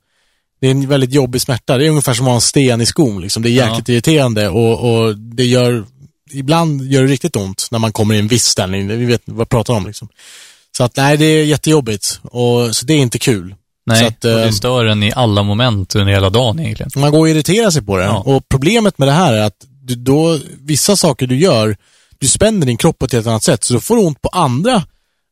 det 0.65 0.69
är 0.69 0.71
en 0.71 0.89
väldigt 0.89 1.13
jobbig 1.13 1.41
smärta. 1.41 1.79
Det 1.79 1.87
är 1.87 1.91
ungefär 1.91 2.15
som 2.15 2.27
att 2.27 2.31
ha 2.31 2.35
en 2.35 2.41
sten 2.41 2.81
i 2.81 2.87
skon. 2.87 3.21
Liksom. 3.21 3.43
Det 3.43 3.51
är 3.51 3.53
Ja. 3.53 3.69
jäkligt 3.69 3.89
irriterande 3.89 4.49
och, 4.49 4.91
och 4.95 5.19
det 5.19 5.45
gör, 5.45 5.85
ibland 6.33 6.83
gör 6.83 7.03
det 7.03 7.09
riktigt 7.09 7.37
ont 7.37 7.69
när 7.71 7.79
man 7.79 7.93
kommer 7.93 8.15
i 8.15 8.19
en 8.19 8.29
viss 8.29 8.45
ställning. 8.45 8.89
Vi 8.89 9.05
vet 9.05 9.23
vad 9.25 9.41
jag 9.41 9.49
pratar 9.49 9.75
om 9.75 9.87
liksom. 9.87 10.09
Så 10.77 10.85
att 10.85 10.97
nej, 10.97 11.17
det 11.17 11.25
är 11.25 11.45
jättejobbigt. 11.45 12.21
Och, 12.23 12.77
så 12.77 12.87
det 12.87 12.95
är 12.95 12.99
inte 12.99 13.19
kul. 13.19 13.55
Nej, 13.87 14.07
att, 14.07 14.25
och 14.25 14.31
det 14.31 14.45
eh, 14.45 14.51
stör 14.51 14.87
en 14.87 15.03
i 15.03 15.13
alla 15.17 15.43
moment 15.43 15.95
under 15.95 16.13
hela 16.13 16.31
dagen 16.31 16.61
egentligen. 16.61 16.91
man 16.97 17.11
går 17.11 17.19
och 17.21 17.29
irriterar 17.29 17.71
sig 17.71 17.83
på 17.83 17.97
det. 17.97 18.05
Ja. 18.05 18.17
Och 18.27 18.49
problemet 18.49 18.99
med 18.99 19.09
det 19.09 19.13
här 19.13 19.33
är 19.33 19.43
att 19.43 19.57
du 19.83 19.95
då, 19.95 20.39
vissa 20.61 20.97
saker 20.97 21.27
du 21.27 21.37
gör, 21.39 21.77
du 22.19 22.27
spänner 22.29 22.67
din 22.67 22.77
kropp 22.77 22.99
på 22.99 23.05
ett 23.05 23.13
helt 23.13 23.27
annat 23.27 23.43
sätt, 23.43 23.65
så 23.65 23.75
då 23.75 23.81
får 23.81 23.97
du 23.97 24.03
ont 24.03 24.23
på 24.23 24.29
andra, 24.29 24.83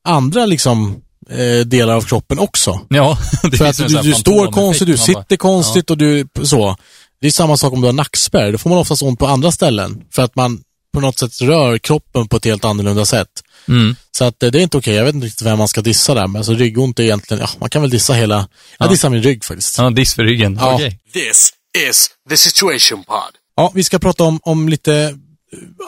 andra 0.04 0.46
liksom, 0.46 0.96
eh, 1.30 1.66
delar 1.66 1.94
av 1.94 2.02
kroppen 2.02 2.38
också. 2.38 2.80
Ja, 2.88 3.18
det 3.42 3.56
För 3.56 3.64
att 3.66 3.76
du, 3.76 4.02
du 4.02 4.14
står 4.14 4.52
konstigt, 4.52 4.88
du 4.88 4.96
sitter 4.96 5.36
konstigt 5.36 5.90
och 5.90 5.98
du, 5.98 6.28
så. 6.42 6.76
Det 7.20 7.26
är 7.26 7.30
samma 7.30 7.56
sak 7.56 7.72
om 7.72 7.80
du 7.80 7.86
har 7.86 7.92
nackspärr, 7.92 8.52
då 8.52 8.58
får 8.58 8.70
man 8.70 8.78
oftast 8.78 9.02
ont 9.02 9.18
på 9.18 9.26
andra 9.26 9.52
ställen. 9.52 10.02
För 10.14 10.22
att 10.22 10.36
man 10.36 10.60
på 10.94 11.00
något 11.00 11.18
sätt 11.18 11.40
rör 11.40 11.78
kroppen 11.78 12.28
på 12.28 12.36
ett 12.36 12.44
helt 12.44 12.64
annorlunda 12.64 13.04
sätt. 13.06 13.28
Mm. 13.68 13.96
Så 14.10 14.24
att 14.24 14.42
eh, 14.42 14.50
det 14.50 14.58
är 14.58 14.62
inte 14.62 14.76
okej, 14.76 14.94
jag 14.94 15.04
vet 15.04 15.14
inte 15.14 15.26
riktigt 15.26 15.46
vem 15.46 15.58
man 15.58 15.68
ska 15.68 15.80
dissa 15.80 16.14
där, 16.14 16.26
men 16.26 16.36
alltså 16.36 16.52
ryggont 16.54 16.98
är 16.98 17.02
egentligen, 17.02 17.40
ja, 17.40 17.48
man 17.60 17.70
kan 17.70 17.82
väl 17.82 17.90
dissa 17.90 18.12
hela, 18.12 18.34
jag 18.78 18.86
Ja. 18.86 18.90
dissar 18.90 19.10
min 19.10 19.22
rygg 19.22 19.44
faktiskt. 19.44 19.78
Ja, 19.78 19.90
diss 19.90 20.14
för 20.14 20.22
ryggen. 20.22 20.58
Ja. 20.60 20.74
Okej. 20.74 20.98
This 21.12 21.52
is 21.88 22.10
the 22.30 22.36
Situation 22.36 23.04
Pod. 23.04 23.18
Ja, 23.56 23.72
vi 23.74 23.84
ska 23.84 23.98
prata 23.98 24.24
om, 24.24 24.40
om 24.42 24.68
lite 24.68 25.18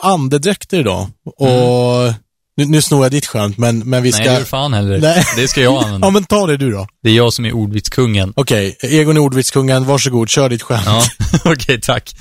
andedräkter 0.01 0.79
idag. 0.79 1.07
Och 1.37 2.13
nu, 2.57 2.65
nu 2.65 2.81
snor 2.81 3.05
jag 3.05 3.11
ditt 3.11 3.25
skämt, 3.25 3.57
men, 3.57 3.79
men 3.79 4.03
vi 4.03 4.11
ska... 4.11 4.23
Nej, 4.23 4.35
det 4.35 4.41
är 4.41 4.45
fan 4.45 4.73
heller. 4.73 4.97
Nej. 4.97 5.23
Det 5.35 5.47
ska 5.47 5.61
jag 5.61 5.83
använda. 5.83 6.07
Ja, 6.07 6.11
men 6.11 6.23
ta 6.23 6.47
det 6.47 6.57
du 6.57 6.71
då. 6.71 6.87
Det 7.03 7.09
är 7.09 7.13
jag 7.13 7.33
som 7.33 7.45
är 7.45 7.51
ordvitskungen. 7.53 8.33
Okej, 8.35 8.77
Egon 8.81 9.17
Ordvitskungen, 9.17 9.85
varsågod, 9.85 10.29
kör 10.29 10.49
ditt 10.49 10.61
skämt. 10.61 10.83
Ja, 10.85 11.03
okej, 11.51 11.81
tack. 11.81 12.15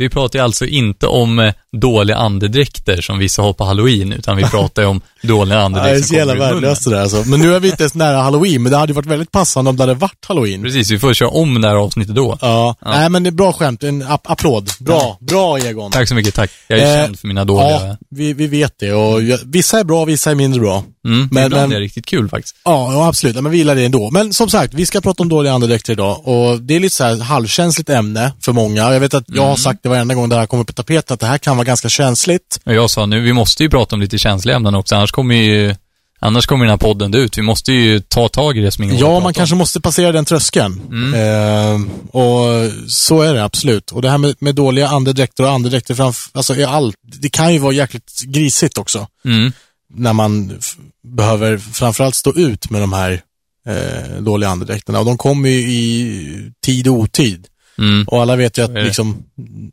Vi 0.00 0.08
pratar 0.08 0.38
ju 0.38 0.44
alltså 0.44 0.66
inte 0.66 1.06
om 1.06 1.38
eh, 1.38 1.52
dåliga 1.80 2.16
andedräkter 2.16 3.00
som 3.00 3.18
vissa 3.18 3.42
har 3.42 3.52
på 3.52 3.64
halloween, 3.64 4.12
utan 4.12 4.36
vi 4.36 4.42
pratar 4.44 4.82
ju 4.82 4.88
om 4.88 5.00
dåliga 5.22 5.54
Ja, 5.54 5.58
det 5.58 5.62
är 5.62 5.64
andedräkter 5.64 6.00
så 6.02 6.06
som 6.08 6.16
jävla 6.16 6.32
kommer 6.32 6.46
värdelöst 6.52 6.84
det 6.84 6.90
där 6.90 7.00
alltså. 7.02 7.24
Men 7.26 7.40
nu 7.40 7.54
är 7.54 7.60
vi 7.60 7.70
inte 7.70 7.82
ens 7.82 7.94
nära 7.94 8.16
halloween, 8.22 8.62
men 8.62 8.72
det 8.72 8.78
hade 8.78 8.90
ju 8.90 8.94
varit 8.94 9.06
väldigt 9.06 9.32
passande 9.32 9.70
om 9.70 9.76
det 9.76 9.82
hade 9.82 9.94
varit 9.94 10.24
halloween. 10.28 10.62
Precis, 10.62 10.90
vi 10.90 10.98
får 10.98 11.14
köra 11.14 11.28
om 11.28 11.60
det 11.60 11.68
här 11.68 11.76
avsnittet 11.76 12.14
då. 12.14 12.38
Ja, 12.40 12.76
nej 12.84 13.08
men 13.08 13.22
det 13.22 13.28
är 13.28 13.32
bra 13.32 13.52
skämt, 13.52 13.82
en 13.82 14.02
ap- 14.02 14.20
applåd. 14.24 14.70
Bra, 14.80 15.18
bra 15.20 15.58
Egon. 15.58 15.90
Tack 15.92 16.08
så 16.08 16.14
mycket, 16.14 16.34
tack. 16.34 16.50
Jag 16.68 16.78
är 16.78 16.98
Eh, 17.00 17.04
känd 17.04 17.18
för 17.18 17.28
mina 17.28 17.44
dåliga... 17.44 17.70
Ja, 17.70 17.96
vi, 18.10 18.32
vi 18.32 18.46
vet 18.46 18.74
det 18.78 18.92
och 18.92 19.20
vissa 19.44 19.80
är 19.80 19.84
bra, 19.84 20.04
vissa 20.04 20.30
är 20.30 20.34
mindre 20.34 20.60
bra. 20.60 20.84
Mm, 21.04 21.28
men- 21.30 21.46
ibland 21.46 21.62
men- 21.62 21.72
är 21.72 21.80
det 21.80 21.84
riktigt 21.84 22.06
kul 22.06 22.28
faktiskt. 22.28 22.56
Ja, 22.64 22.92
ja 22.92 23.08
absolut. 23.08 23.36
Ja, 23.36 23.42
Men 23.42 23.52
vi 23.52 23.58
gillar 23.58 23.74
det 23.74 23.84
ändå. 23.84 24.10
Men 24.10 24.32
som 24.34 24.48
sagt, 24.50 24.74
vi 24.74 24.86
ska 24.86 25.00
prata 25.00 25.22
om 25.22 25.28
dåliga 25.28 25.52
andedräkter 25.52 25.92
idag 25.92 26.28
och 26.28 26.60
det 26.60 26.76
är 26.76 26.80
lite 26.80 26.94
så 26.94 27.04
här 27.04 27.16
halvkänsligt 27.20 27.90
ämne 27.90 28.32
för 28.40 28.52
många. 28.52 28.92
Jag 28.92 29.00
vet 29.00 29.14
att 29.14 29.24
jag 29.26 29.42
har 29.42 29.56
sagt 29.56 29.82
det 29.82 29.88
varenda 29.88 30.14
gång 30.14 30.28
det 30.28 30.36
här 30.36 30.46
kommer 30.46 30.64
på 30.64 30.72
tapeten 30.72 31.14
att 31.14 31.20
det 31.20 31.26
här 31.26 31.38
kan 31.38 31.56
vara 31.56 31.64
ganska 31.64 31.88
känsligt. 31.88 32.60
Och 32.64 32.74
jag 32.74 32.90
sa 32.90 33.06
nu, 33.06 33.20
vi 33.20 33.32
måste 33.32 33.62
ju 33.62 33.70
prata 33.70 33.96
om 33.96 34.00
lite 34.00 34.18
känsliga 34.18 34.56
ämnen 34.56 34.74
också, 34.74 34.94
annars 34.94 35.10
kommer 35.12 35.34
ju... 35.34 35.74
Annars 36.22 36.46
kommer 36.46 36.64
den 36.64 36.70
här 36.70 36.76
podden 36.78 37.14
ut. 37.14 37.38
Vi 37.38 37.42
måste 37.42 37.72
ju 37.72 38.00
ta 38.00 38.28
tag 38.28 38.58
i 38.58 38.60
det 38.60 38.70
som 38.70 38.84
ingen 38.84 38.98
Ja, 38.98 39.20
man 39.20 39.34
kanske 39.34 39.56
måste 39.56 39.80
passera 39.80 40.12
den 40.12 40.24
tröskeln. 40.24 40.80
Eh, 41.14 41.80
och 42.20 42.44
så 42.88 43.22
är 43.22 43.34
det 43.34 43.44
absolut. 43.44 43.90
Och 43.90 44.02
det 44.02 44.10
här 44.10 44.18
med, 44.18 44.34
med 44.38 44.54
dåliga 44.54 44.88
andedräkter 44.88 45.44
och 45.44 45.50
andedräkter 45.50 45.94
framför, 45.94 46.38
alltså 46.38 46.56
i 46.56 46.64
allt, 46.64 46.94
det 47.20 47.28
kan 47.28 47.52
ju 47.52 47.58
vara 47.58 47.72
jäkligt 47.72 48.22
grisigt 48.26 48.78
också. 48.78 48.98
om. 48.98 49.30
Mm. 49.30 49.52
När 49.94 50.12
man 50.12 50.58
behöver 51.02 51.58
framförallt 51.58 52.14
stå 52.14 52.32
ut 52.34 52.70
med 52.70 52.80
de 52.80 52.92
här 52.92 53.22
eh, 53.66 54.22
dåliga 54.22 54.50
andedräkterna. 54.50 54.98
Och 54.98 55.04
de 55.04 55.18
kommer 55.18 55.48
ju 55.48 55.58
i 55.58 56.52
tid 56.64 56.88
och 56.88 56.94
otid. 56.94 57.46
Mm. 57.78 58.04
Och 58.08 58.22
alla 58.22 58.36
vet 58.36 58.58
ju 58.58 58.62
att 58.62 58.74
liksom, 58.74 59.22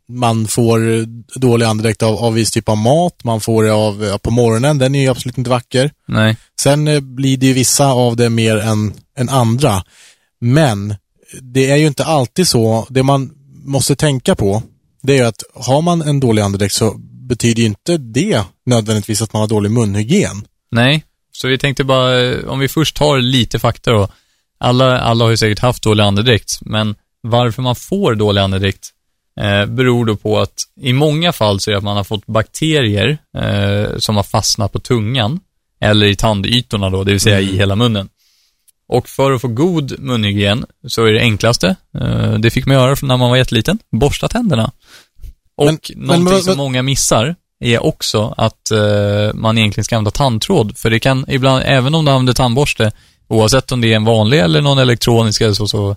man 0.08 0.46
får 0.46 1.06
dålig 1.38 1.66
andedräkt 1.66 2.02
av, 2.02 2.16
av 2.16 2.34
viss 2.34 2.50
typ 2.50 2.68
av 2.68 2.76
mat, 2.76 3.24
man 3.24 3.40
får 3.40 3.64
det 3.64 3.72
av, 3.72 4.18
på 4.18 4.30
morgonen, 4.30 4.78
den 4.78 4.94
är 4.94 5.00
ju 5.00 5.08
absolut 5.08 5.38
inte 5.38 5.50
vacker. 5.50 5.90
Nej. 6.06 6.36
Sen 6.60 6.88
eh, 6.88 7.00
blir 7.00 7.36
det 7.36 7.46
ju 7.46 7.52
vissa 7.52 7.86
av 7.86 8.16
det 8.16 8.30
mer 8.30 8.56
än, 8.56 8.94
än 9.18 9.28
andra. 9.28 9.82
Men 10.40 10.94
det 11.40 11.70
är 11.70 11.76
ju 11.76 11.86
inte 11.86 12.04
alltid 12.04 12.48
så. 12.48 12.86
Det 12.90 13.02
man 13.02 13.30
måste 13.64 13.96
tänka 13.96 14.34
på, 14.34 14.62
det 15.02 15.12
är 15.12 15.16
ju 15.16 15.24
att 15.24 15.42
har 15.54 15.82
man 15.82 16.02
en 16.02 16.20
dålig 16.20 16.42
andedräkt 16.42 16.74
så 16.74 17.00
betyder 17.28 17.60
ju 17.60 17.66
inte 17.66 17.96
det 17.96 18.42
nödvändigtvis 18.66 19.22
att 19.22 19.32
man 19.32 19.40
har 19.40 19.48
dålig 19.48 19.70
munhygien. 19.70 20.46
Nej. 20.70 21.04
Så 21.32 21.48
vi 21.48 21.58
tänkte 21.58 21.84
bara, 21.84 22.22
eh, 22.22 22.44
om 22.44 22.58
vi 22.58 22.68
först 22.68 22.96
tar 22.96 23.18
lite 23.18 23.58
fakta 23.58 23.92
då. 23.92 24.08
Alla, 24.60 25.00
alla 25.00 25.24
har 25.24 25.30
ju 25.30 25.36
säkert 25.36 25.58
haft 25.58 25.82
dålig 25.82 26.04
andedräkt, 26.04 26.58
men 26.60 26.94
varför 27.20 27.62
man 27.62 27.76
får 27.76 28.14
dålig 28.14 28.40
andedräkt 28.40 28.88
eh, 29.40 29.66
beror 29.66 30.04
då 30.04 30.16
på 30.16 30.40
att 30.40 30.54
i 30.80 30.92
många 30.92 31.32
fall 31.32 31.60
så 31.60 31.70
är 31.70 31.72
det 31.72 31.78
att 31.78 31.84
man 31.84 31.96
har 31.96 32.04
fått 32.04 32.26
bakterier 32.26 33.18
eh, 33.38 33.98
som 33.98 34.16
har 34.16 34.22
fastnat 34.22 34.72
på 34.72 34.78
tungan, 34.78 35.40
eller 35.80 36.06
i 36.06 36.16
tandytorna 36.16 36.90
då, 36.90 37.04
det 37.04 37.10
vill 37.10 37.20
säga 37.20 37.40
i 37.40 37.56
hela 37.56 37.76
munnen. 37.76 38.08
Och 38.88 39.08
för 39.08 39.32
att 39.32 39.40
få 39.40 39.48
god 39.48 40.00
munhygien 40.00 40.66
så 40.86 41.04
är 41.04 41.12
det 41.12 41.20
enklaste, 41.20 41.76
eh, 42.00 42.32
det 42.32 42.50
fick 42.50 42.66
man 42.66 42.76
göra 42.76 42.96
när 43.02 43.16
man 43.16 43.30
var 43.30 43.36
jätteliten, 43.36 43.78
borsta 43.90 44.28
tänderna. 44.28 44.72
Och 45.58 45.64
Men- 45.66 45.78
någonting 45.96 46.24
men 46.24 46.24
vad- 46.24 46.42
som 46.44 46.56
många 46.56 46.82
missar 46.82 47.34
är 47.64 47.84
också 47.86 48.34
att 48.36 48.70
eh, 48.70 49.34
man 49.34 49.58
egentligen 49.58 49.84
ska 49.84 49.96
använda 49.96 50.10
tandtråd. 50.10 50.78
För 50.78 50.90
det 50.90 51.00
kan 51.00 51.24
ibland, 51.28 51.62
även 51.66 51.94
om 51.94 52.04
du 52.04 52.10
använder 52.10 52.32
tandborste, 52.32 52.92
oavsett 53.28 53.72
om 53.72 53.80
det 53.80 53.92
är 53.92 53.96
en 53.96 54.04
vanlig 54.04 54.38
eller 54.40 54.60
någon 54.60 54.78
elektronisk 54.78 55.40
eller 55.40 55.54
så, 55.54 55.68
så 55.68 55.96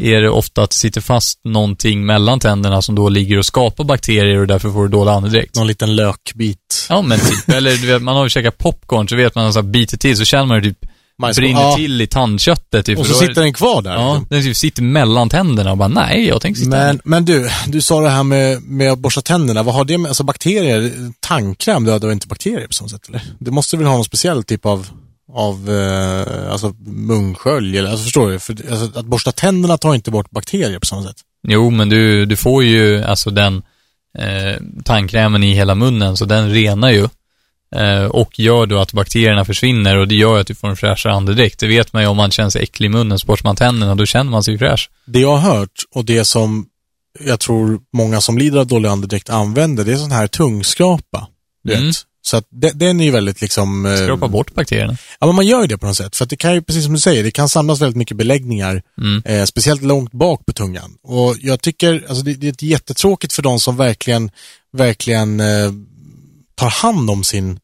är 0.00 0.20
det 0.20 0.30
ofta 0.30 0.62
att 0.62 0.70
det 0.70 0.76
sitter 0.76 1.00
fast 1.00 1.40
någonting 1.44 2.06
mellan 2.06 2.40
tänderna 2.40 2.82
som 2.82 2.94
då 2.94 3.08
ligger 3.08 3.38
och 3.38 3.46
skapar 3.46 3.84
bakterier 3.84 4.38
och 4.40 4.46
därför 4.46 4.70
får 4.70 4.82
du 4.82 4.88
dålig 4.88 5.12
andedräkt. 5.12 5.56
Någon 5.56 5.66
liten 5.66 5.96
lökbit. 5.96 6.86
Ja 6.88 7.02
men 7.02 7.18
typ, 7.20 7.48
eller 7.48 7.76
du 7.76 7.86
vet, 7.86 8.02
man 8.02 8.16
har 8.16 8.24
ju 8.24 8.28
käkat 8.30 8.58
popcorn 8.58 9.08
så 9.08 9.16
vet 9.16 9.34
man 9.34 9.52
så 9.52 9.58
här, 9.58 9.66
biter 9.68 9.96
till 9.96 10.16
så 10.16 10.24
känner 10.24 10.44
man 10.46 10.62
ju 10.64 10.70
typ 10.74 10.90
Majs- 11.22 11.36
brinner 11.36 11.60
ja. 11.60 11.76
till 11.76 12.00
i 12.00 12.06
tandköttet. 12.06 12.86
Typ, 12.86 12.98
Och 12.98 13.06
så 13.06 13.14
sitter 13.14 13.42
den 13.42 13.52
kvar 13.52 13.82
där. 13.82 13.92
Ja, 13.94 14.14
liksom. 14.14 14.26
den 14.30 14.42
typ 14.42 14.56
sitter 14.56 14.82
mellan 14.82 15.28
tänderna 15.28 15.70
och 15.70 15.78
bara, 15.78 15.88
nej, 15.88 16.26
jag 16.28 16.40
tänker 16.42 16.58
sitta 16.58 16.70
Men, 16.70 16.80
här. 16.86 17.00
men 17.04 17.24
du, 17.24 17.50
du 17.66 17.80
sa 17.80 18.00
det 18.00 18.08
här 18.10 18.22
med, 18.22 18.62
med 18.62 18.92
att 18.92 18.98
borsta 18.98 19.20
tänderna. 19.20 19.62
Vad 19.62 19.74
har 19.74 19.84
det 19.84 19.98
med, 19.98 20.08
alltså 20.08 20.24
bakterier, 20.24 20.92
tandkräm 21.20 21.84
dödar 21.84 22.12
inte 22.12 22.26
bakterier 22.26 22.66
på 22.66 22.72
samma 22.72 22.88
sätt 22.88 23.08
eller? 23.08 23.22
Det 23.38 23.50
måste 23.50 23.76
väl 23.76 23.86
ha 23.86 23.94
någon 23.94 24.04
speciell 24.04 24.42
typ 24.44 24.66
av, 24.66 24.86
av 25.32 25.70
eh, 25.70 26.52
alltså 26.52 26.74
munskölj 26.86 27.78
eller, 27.78 27.90
alltså 27.90 28.04
förstår 28.04 28.30
du? 28.30 28.38
För, 28.38 28.56
alltså, 28.70 28.98
att 28.98 29.06
borsta 29.06 29.32
tänderna 29.32 29.78
tar 29.78 29.94
inte 29.94 30.10
bort 30.10 30.30
bakterier 30.30 30.78
på 30.78 30.86
samma 30.86 31.02
sätt. 31.02 31.16
Jo, 31.48 31.70
men 31.70 31.88
du, 31.88 32.26
du 32.26 32.36
får 32.36 32.64
ju 32.64 33.04
alltså 33.04 33.30
den 33.30 33.62
eh, 34.18 34.62
tandkrämen 34.84 35.42
i 35.42 35.54
hela 35.54 35.74
munnen, 35.74 36.16
så 36.16 36.24
den 36.24 36.50
renar 36.50 36.90
ju. 36.90 37.08
Eh, 37.76 38.04
och 38.04 38.38
gör 38.38 38.66
då 38.66 38.78
att 38.78 38.92
bakterierna 38.92 39.44
försvinner 39.44 39.98
och 39.98 40.08
det 40.08 40.14
gör 40.14 40.38
att 40.40 40.46
du 40.46 40.54
får 40.54 40.68
en 40.68 40.76
fräschare 40.76 41.12
andedräkt. 41.12 41.60
Det 41.60 41.66
vet 41.66 41.92
man 41.92 42.02
ju 42.02 42.08
om 42.08 42.16
man 42.16 42.30
känner 42.30 42.50
sig 42.50 42.62
äcklig 42.62 42.86
i 42.86 42.90
munnen, 42.90 43.18
så 43.18 43.36
man 43.44 43.56
tänderna, 43.56 43.94
då 43.94 44.06
känner 44.06 44.30
man 44.30 44.44
sig 44.44 44.58
fräsch. 44.58 44.90
Det 45.06 45.20
jag 45.20 45.36
har 45.36 45.56
hört 45.56 45.84
och 45.94 46.04
det 46.04 46.24
som 46.24 46.66
jag 47.20 47.40
tror 47.40 47.80
många 47.92 48.20
som 48.20 48.38
lider 48.38 48.58
av 48.60 48.66
dålig 48.66 48.88
andedräkt 48.88 49.30
använder, 49.30 49.84
det 49.84 49.92
är 49.92 49.96
sån 49.96 50.12
här 50.12 50.26
tungskrapa. 50.26 51.26
Du 51.64 51.72
Mm. 51.74 51.86
vet. 51.86 51.96
Så 52.22 52.36
att 52.36 52.44
det, 52.50 52.70
den 52.74 53.00
är 53.00 53.04
ju 53.04 53.10
väldigt 53.10 53.40
liksom... 53.40 53.86
eh, 53.86 53.96
Skrapa 53.96 54.28
bort 54.28 54.54
bakterierna. 54.54 54.96
Ja, 55.20 55.26
men 55.26 55.36
man 55.36 55.46
gör 55.46 55.60
ju 55.60 55.66
det 55.66 55.78
på 55.78 55.86
något 55.86 55.96
sätt. 55.96 56.16
För 56.16 56.24
att 56.24 56.30
det 56.30 56.36
kan 56.36 56.54
ju, 56.54 56.62
precis 56.62 56.84
som 56.84 56.92
du 56.94 57.00
säger, 57.00 57.22
det 57.24 57.30
kan 57.30 57.48
samlas 57.48 57.80
väldigt 57.80 57.96
mycket 57.96 58.16
beläggningar, 58.16 58.82
Mm. 58.98 59.22
eh, 59.24 59.44
speciellt 59.44 59.82
långt 59.82 60.12
bak 60.12 60.46
på 60.46 60.52
tungan. 60.52 60.90
Och 61.02 61.36
jag 61.40 61.60
tycker, 61.60 62.04
alltså 62.08 62.24
det, 62.24 62.34
det 62.34 62.62
är 62.62 62.66
jättetråkigt 62.66 63.32
för 63.32 63.42
de 63.42 63.60
som 63.60 63.76
verkligen, 63.76 64.30
verkligen 64.72 65.40
eh, 65.40 65.70
tar 66.56 66.70
hand 66.70 67.10
om 67.10 67.24
sin 67.24 67.60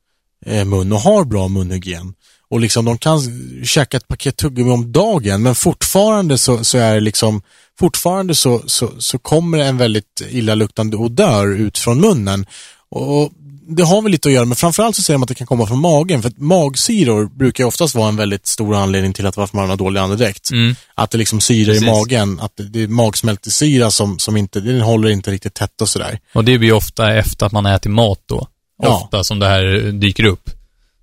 eh, 0.46 0.64
mun 0.64 0.92
och 0.92 1.00
har 1.00 1.24
bra 1.24 1.48
munhygien. 1.48 2.14
Och 2.50 2.60
liksom 2.60 2.84
de 2.84 2.98
kan 2.98 3.20
käka 3.64 3.96
ett 3.96 4.08
paket 4.08 4.36
tuggummi 4.36 4.70
om 4.70 4.92
dagen, 4.92 5.42
men 5.42 5.54
fortfarande 5.54 6.38
så, 6.38 6.64
så 6.64 6.78
är 6.78 6.94
det 6.94 7.00
liksom, 7.00 7.42
fortfarande 7.78 8.34
så, 8.34 8.62
så, 8.66 8.90
så 8.98 9.18
kommer 9.18 9.58
det 9.58 9.64
en 9.64 9.76
väldigt 9.76 10.22
illaluktande 10.30 10.96
odör 10.96 11.46
ut 11.46 11.78
från 11.78 12.00
munnen. 12.00 12.46
Och 12.88 13.32
det 13.76 13.82
har 13.82 14.02
väl 14.02 14.12
lite 14.12 14.28
att 14.28 14.32
göra 14.32 14.44
med, 14.44 14.58
framförallt 14.58 14.96
så 14.96 15.02
säger 15.02 15.18
de 15.18 15.22
att 15.22 15.28
det 15.28 15.34
kan 15.34 15.46
komma 15.46 15.66
från 15.66 15.80
magen, 15.80 16.22
för 16.22 16.28
att 16.28 16.38
magsyror 16.38 17.26
brukar 17.26 17.64
oftast 17.64 17.94
vara 17.94 18.08
en 18.08 18.16
väldigt 18.16 18.46
stor 18.46 18.74
anledning 18.74 19.12
till 19.12 19.26
att 19.26 19.36
varför 19.36 19.56
man 19.56 19.68
har 19.68 19.76
dålig 19.76 20.00
andedräkt. 20.00 20.50
Mm. 20.50 20.74
Att 20.94 21.10
det 21.10 21.18
liksom 21.18 21.40
syre 21.40 21.76
i 21.76 21.80
magen, 21.80 22.40
att 22.40 22.56
det, 22.56 22.62
det 22.62 22.82
är 22.82 22.88
magsmältesyra 22.88 23.90
som, 23.90 24.18
som 24.18 24.36
inte, 24.36 24.60
den 24.60 24.80
håller 24.80 25.08
inte 25.08 25.30
riktigt 25.30 25.54
tätt 25.54 25.80
och 25.80 25.88
sådär. 25.88 26.18
Och 26.34 26.44
det 26.44 26.58
blir 26.58 26.72
ofta 26.72 27.14
efter 27.14 27.46
att 27.46 27.52
man 27.52 27.66
ätit 27.66 27.92
mat 27.92 28.20
då. 28.26 28.46
Ja. 28.82 29.02
Ofta 29.04 29.24
som 29.24 29.38
det 29.38 29.46
här 29.48 29.92
dyker 29.92 30.24
upp. 30.24 30.50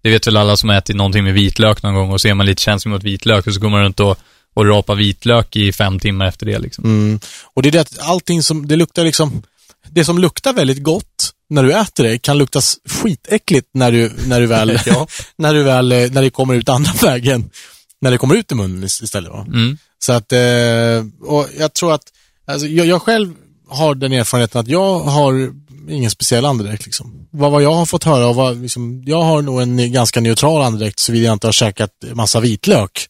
Det 0.01 0.09
vet 0.09 0.27
väl 0.27 0.37
alla 0.37 0.57
som 0.57 0.69
ätit 0.69 0.95
någonting 0.95 1.23
med 1.23 1.33
vitlök 1.33 1.83
någon 1.83 1.95
gång 1.95 2.11
och 2.11 2.21
så 2.21 2.27
är 2.27 2.33
man 2.33 2.45
lite 2.45 2.61
känslig 2.61 2.91
mot 2.91 3.03
vitlök 3.03 3.47
och 3.47 3.53
så 3.53 3.59
går 3.59 3.69
man 3.69 3.81
runt 3.81 3.99
och, 3.99 4.17
och 4.53 4.65
rapar 4.67 4.95
vitlök 4.95 5.55
i 5.55 5.73
fem 5.73 5.99
timmar 5.99 6.25
efter 6.27 6.45
det 6.45 6.59
liksom. 6.59 6.83
Mm. 6.83 7.19
Och 7.53 7.61
det 7.61 7.69
är 7.69 7.71
det 7.71 7.81
att 7.81 7.99
allting 7.99 8.43
som, 8.43 8.67
det 8.67 8.75
luktar 8.75 9.03
liksom, 9.03 9.41
det 9.89 10.05
som 10.05 10.19
luktar 10.19 10.53
väldigt 10.53 10.83
gott 10.83 11.33
när 11.49 11.63
du 11.63 11.73
äter 11.73 12.03
det 12.03 12.17
kan 12.19 12.37
lukta 12.37 12.61
skitäckligt 12.89 13.67
när 13.73 13.91
du, 13.91 14.11
när 14.27 14.39
du 14.41 14.45
väl, 14.47 14.79
ja, 14.85 15.07
när 15.37 15.53
du 15.53 15.63
väl, 15.63 15.91
eh, 15.91 16.11
när 16.11 16.21
det 16.21 16.29
kommer 16.29 16.53
ut 16.55 16.69
andra 16.69 16.91
vägen. 17.01 17.49
När 18.01 18.11
det 18.11 18.17
kommer 18.17 18.35
ut 18.35 18.51
i 18.51 18.55
munnen 18.55 18.83
is- 18.83 19.01
istället. 19.01 19.31
Mm. 19.47 19.77
Så 19.99 20.13
att, 20.13 20.31
eh, 20.31 21.05
och 21.21 21.47
jag 21.59 21.73
tror 21.73 21.93
att, 21.93 22.03
alltså, 22.47 22.67
jag, 22.67 22.85
jag 22.87 23.01
själv 23.01 23.33
har 23.69 23.95
den 23.95 24.13
erfarenheten 24.13 24.61
att 24.61 24.67
jag 24.67 24.99
har 24.99 25.53
ingen 25.89 26.11
speciell 26.11 26.45
andedräkt. 26.45 26.85
Liksom. 26.85 27.27
Vad, 27.31 27.51
vad 27.51 27.63
jag 27.63 27.73
har 27.73 27.85
fått 27.85 28.03
höra 28.03 28.27
och 28.27 28.35
vad, 28.35 28.61
liksom, 28.61 29.03
jag 29.05 29.21
har 29.21 29.41
nog 29.41 29.61
en 29.61 29.91
ganska 29.91 30.21
neutral 30.21 30.61
andedräkt 30.61 30.99
såvida 30.99 31.25
jag 31.25 31.33
inte 31.33 31.47
har 31.47 31.51
käkat 31.51 31.91
massa 32.13 32.39
vitlök. 32.39 33.07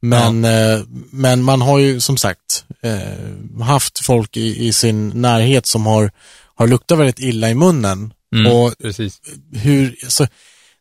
Men, 0.00 0.44
eh, 0.44 0.80
men 1.10 1.42
man 1.42 1.62
har 1.62 1.78
ju 1.78 2.00
som 2.00 2.16
sagt 2.16 2.64
eh, 2.82 3.64
haft 3.64 3.98
folk 3.98 4.36
i, 4.36 4.66
i 4.66 4.72
sin 4.72 5.08
närhet 5.08 5.66
som 5.66 5.86
har, 5.86 6.10
har 6.54 6.66
luktat 6.66 6.98
väldigt 6.98 7.20
illa 7.20 7.50
i 7.50 7.54
munnen. 7.54 8.12
Mm. 8.34 8.52
Och 8.52 8.78
Precis. 8.78 9.20
hur, 9.52 9.96
alltså, 10.04 10.26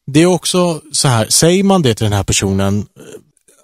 det 0.07 0.21
är 0.21 0.25
också 0.25 0.81
så 0.91 1.07
här, 1.07 1.27
säger 1.29 1.63
man 1.63 1.81
det 1.81 1.95
till 1.95 2.03
den 2.03 2.13
här 2.13 2.23
personen, 2.23 2.79
eh, 2.79 2.85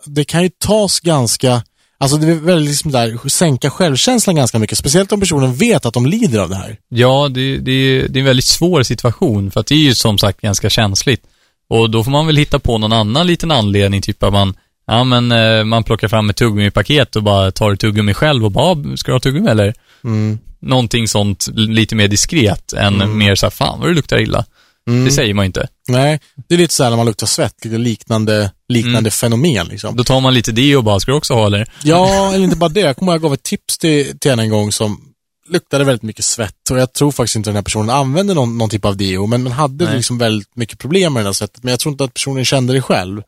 det 0.05 0.23
kan 0.23 0.43
ju 0.43 0.49
tas 0.49 0.99
ganska, 0.99 1.63
alltså 2.01 2.17
det 2.17 2.27
är 2.27 2.35
väldigt 2.35 2.69
liksom 2.69 2.91
där, 2.91 3.29
sänka 3.29 3.69
självkänslan 3.69 4.35
ganska 4.35 4.59
mycket, 4.59 4.77
speciellt 4.77 5.11
om 5.11 5.19
personen 5.19 5.53
vet 5.55 5.85
att 5.85 5.93
de 5.93 6.05
lider 6.05 6.39
av 6.39 6.49
det 6.49 6.55
här. 6.55 6.77
Ja, 6.89 7.29
det, 7.31 7.57
det, 7.57 8.07
det 8.07 8.17
är 8.17 8.21
en 8.21 8.25
väldigt 8.25 8.45
svår 8.45 8.83
situation 8.83 9.51
för 9.51 9.59
att 9.59 9.67
det 9.67 9.75
är 9.75 9.79
ju 9.79 9.95
som 9.95 10.17
sagt 10.17 10.41
ganska 10.41 10.69
känsligt. 10.69 11.21
Och 11.69 11.89
då 11.89 12.03
får 12.03 12.11
man 12.11 12.27
väl 12.27 12.37
hitta 12.37 12.59
på 12.59 12.77
någon 12.77 12.93
annan 12.93 13.27
liten 13.27 13.51
anledning, 13.51 14.01
typ 14.01 14.23
att 14.23 14.33
man, 14.33 14.53
ja 14.87 15.03
men 15.03 15.31
eh, 15.31 15.63
man 15.63 15.83
plockar 15.83 16.07
fram 16.07 16.29
ett 16.29 16.35
tuggummi-paket 16.35 17.15
och 17.15 17.23
bara 17.23 17.51
tar 17.51 17.71
ett 17.71 17.79
tuggummi 17.79 18.13
själv 18.13 18.45
och 18.45 18.51
bara, 18.51 18.65
"Ah, 18.65 18.97
ska 18.97 19.11
du 19.11 19.15
ha 19.15 19.19
tuggummi 19.19 19.49
eller? 19.49 19.73
Mm. 20.03 20.39
Någonting 20.59 21.07
sånt 21.07 21.47
lite 21.53 21.95
mer 21.95 22.07
diskret 22.07 22.73
än 22.73 23.17
mer 23.17 23.35
så 23.35 23.45
här, 23.45 23.51
fan 23.51 23.79
vad 23.79 23.89
det 23.89 23.93
luktar 23.93 24.21
illa. 24.21 24.45
Mm. 24.89 25.05
Det 25.05 25.11
säger 25.11 25.33
man 25.33 25.45
ju 25.45 25.47
inte. 25.47 25.67
Nej, 25.87 26.19
det 26.47 26.55
är 26.55 26.57
lite 26.59 26.73
så 26.73 26.83
här 26.83 26.89
när 26.89 26.97
man 26.97 27.05
luktar 27.05 27.27
svett, 27.27 27.65
lite 27.65 27.77
liknande, 27.77 28.51
liknande 28.69 28.99
Mm. 28.99 29.11
fenomen 29.11 29.67
liksom. 29.67 29.95
Då 29.95 30.03
tar 30.03 30.21
man 30.21 30.33
lite 30.33 30.51
det 30.51 30.75
och 30.75 30.83
bara, 30.83 30.99
ska 30.99 31.11
du 31.11 31.17
också 31.17 31.33
ha 31.33 31.45
eller? 31.45 31.69
Ja, 31.83 32.27
eller 32.33 32.43
inte 32.43 32.55
bara 32.55 32.69
det. 32.69 32.79
Jag 32.79 32.97
kommer 32.97 33.11
ihåg 33.11 33.15
jag 33.15 33.21
gav 33.21 33.33
ett 33.33 33.43
tips 33.43 33.77
till, 33.77 34.19
till 34.19 34.31
henne 34.31 34.43
en 34.43 34.49
gång 34.49 34.71
som 34.71 35.01
luktade 35.49 35.83
väldigt 35.83 36.03
mycket 36.03 36.25
svett 36.25 36.69
och 36.71 36.79
jag 36.79 36.93
tror 36.93 37.11
faktiskt 37.11 37.35
inte 37.35 37.49
den 37.49 37.55
här 37.55 37.63
personen 37.63 37.89
använde 37.89 38.33
någon, 38.33 38.57
någon 38.57 38.69
typ 38.69 38.85
av 38.85 38.97
deo, 38.97 39.25
men 39.27 39.43
man 39.43 39.51
hade 39.51 39.85
Nej. 39.85 39.95
liksom 39.95 40.17
väldigt 40.17 40.55
mycket 40.55 40.79
problem 40.79 41.13
med 41.13 41.23
det 41.23 41.27
här 41.27 41.33
svettet, 41.33 41.63
men 41.63 41.71
jag 41.71 41.79
tror 41.79 41.91
inte 41.91 42.03
att 42.03 42.13
personen 42.13 42.45
kände 42.45 42.73
det 42.73 42.81
själv. 42.81 43.21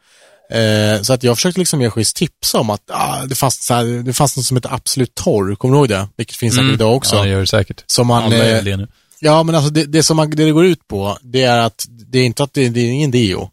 Eh, 0.52 1.02
så 1.02 1.14
att 1.14 1.24
jag 1.24 1.38
försökte 1.38 1.60
liksom 1.60 1.82
ge 1.82 1.90
schysst 1.90 2.16
tipsa 2.16 2.60
om 2.60 2.70
att 2.70 2.82
ah, 2.92 3.26
det, 3.26 3.36
fanns 3.36 3.66
så 3.66 3.74
här, 3.74 4.04
det 4.04 4.14
fanns 4.14 4.38
något 4.38 4.46
som 4.46 4.58
heter 4.58 4.74
Absolut 4.74 5.16
Torr, 5.16 5.56
kommer 5.56 5.74
du 5.74 5.78
ihåg 5.80 5.90
det? 5.90 6.08
Vilket 6.18 6.36
finns 6.38 6.56
säkert 6.56 6.74
idag 6.74 6.96
också. 6.96 7.16
Mm. 7.16 7.20
Ja, 7.20 7.26
det 7.26 7.32
gör 7.34 7.40
det 7.42 7.48
säkert. 7.48 7.84
som 7.88 8.08
man, 8.08 8.24
Alla 8.24 8.36
eh, 8.36 8.52
gör 8.52 8.62
det 8.62 8.78
nu. 8.78 8.88
Ja, 9.24 9.44
men 9.44 9.56
alltså 9.56 9.72
det, 9.72 9.86
det 9.86 10.04
som 10.04 10.18
man, 10.18 10.30
det, 10.30 10.46
det 10.46 10.52
går 10.52 10.66
ut 10.66 10.88
på, 10.88 11.18
det 11.22 11.42
är 11.44 11.60
att 11.60 11.86
det 11.90 12.20
är 12.20 12.26
inte 12.26 12.44
att 12.44 12.54
det, 12.54 12.70
det 12.70 12.80
är 12.82 12.92
ingen 12.92 13.12
deo. 13.12 13.50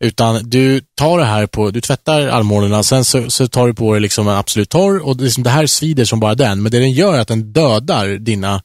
Utan 0.00 0.50
du 0.50 0.80
tar 0.94 1.18
det 1.18 1.24
här 1.24 1.46
på, 1.46 1.70
du 1.70 1.80
tvättar 1.80 2.20
armhålorna, 2.20 2.82
sen 2.82 3.04
så, 3.04 3.30
så 3.30 3.46
tar 3.48 3.66
du 3.66 3.74
på 3.74 3.92
dig 3.92 4.00
liksom 4.00 4.28
en 4.28 4.34
absolut 4.36 4.68
torr 4.70 4.98
och 5.06 5.16
det, 5.16 5.24
liksom, 5.24 5.42
det 5.42 5.50
här 5.50 5.66
svider 5.66 6.04
som 6.04 6.20
bara 6.20 6.34
den. 6.34 6.62
Men 6.62 6.72
det 6.72 6.78
den 6.78 6.92
gör 6.92 7.14
är 7.14 7.20
att 7.20 7.28
den 7.28 7.52
dödar 7.52 8.06
dina 8.08 8.62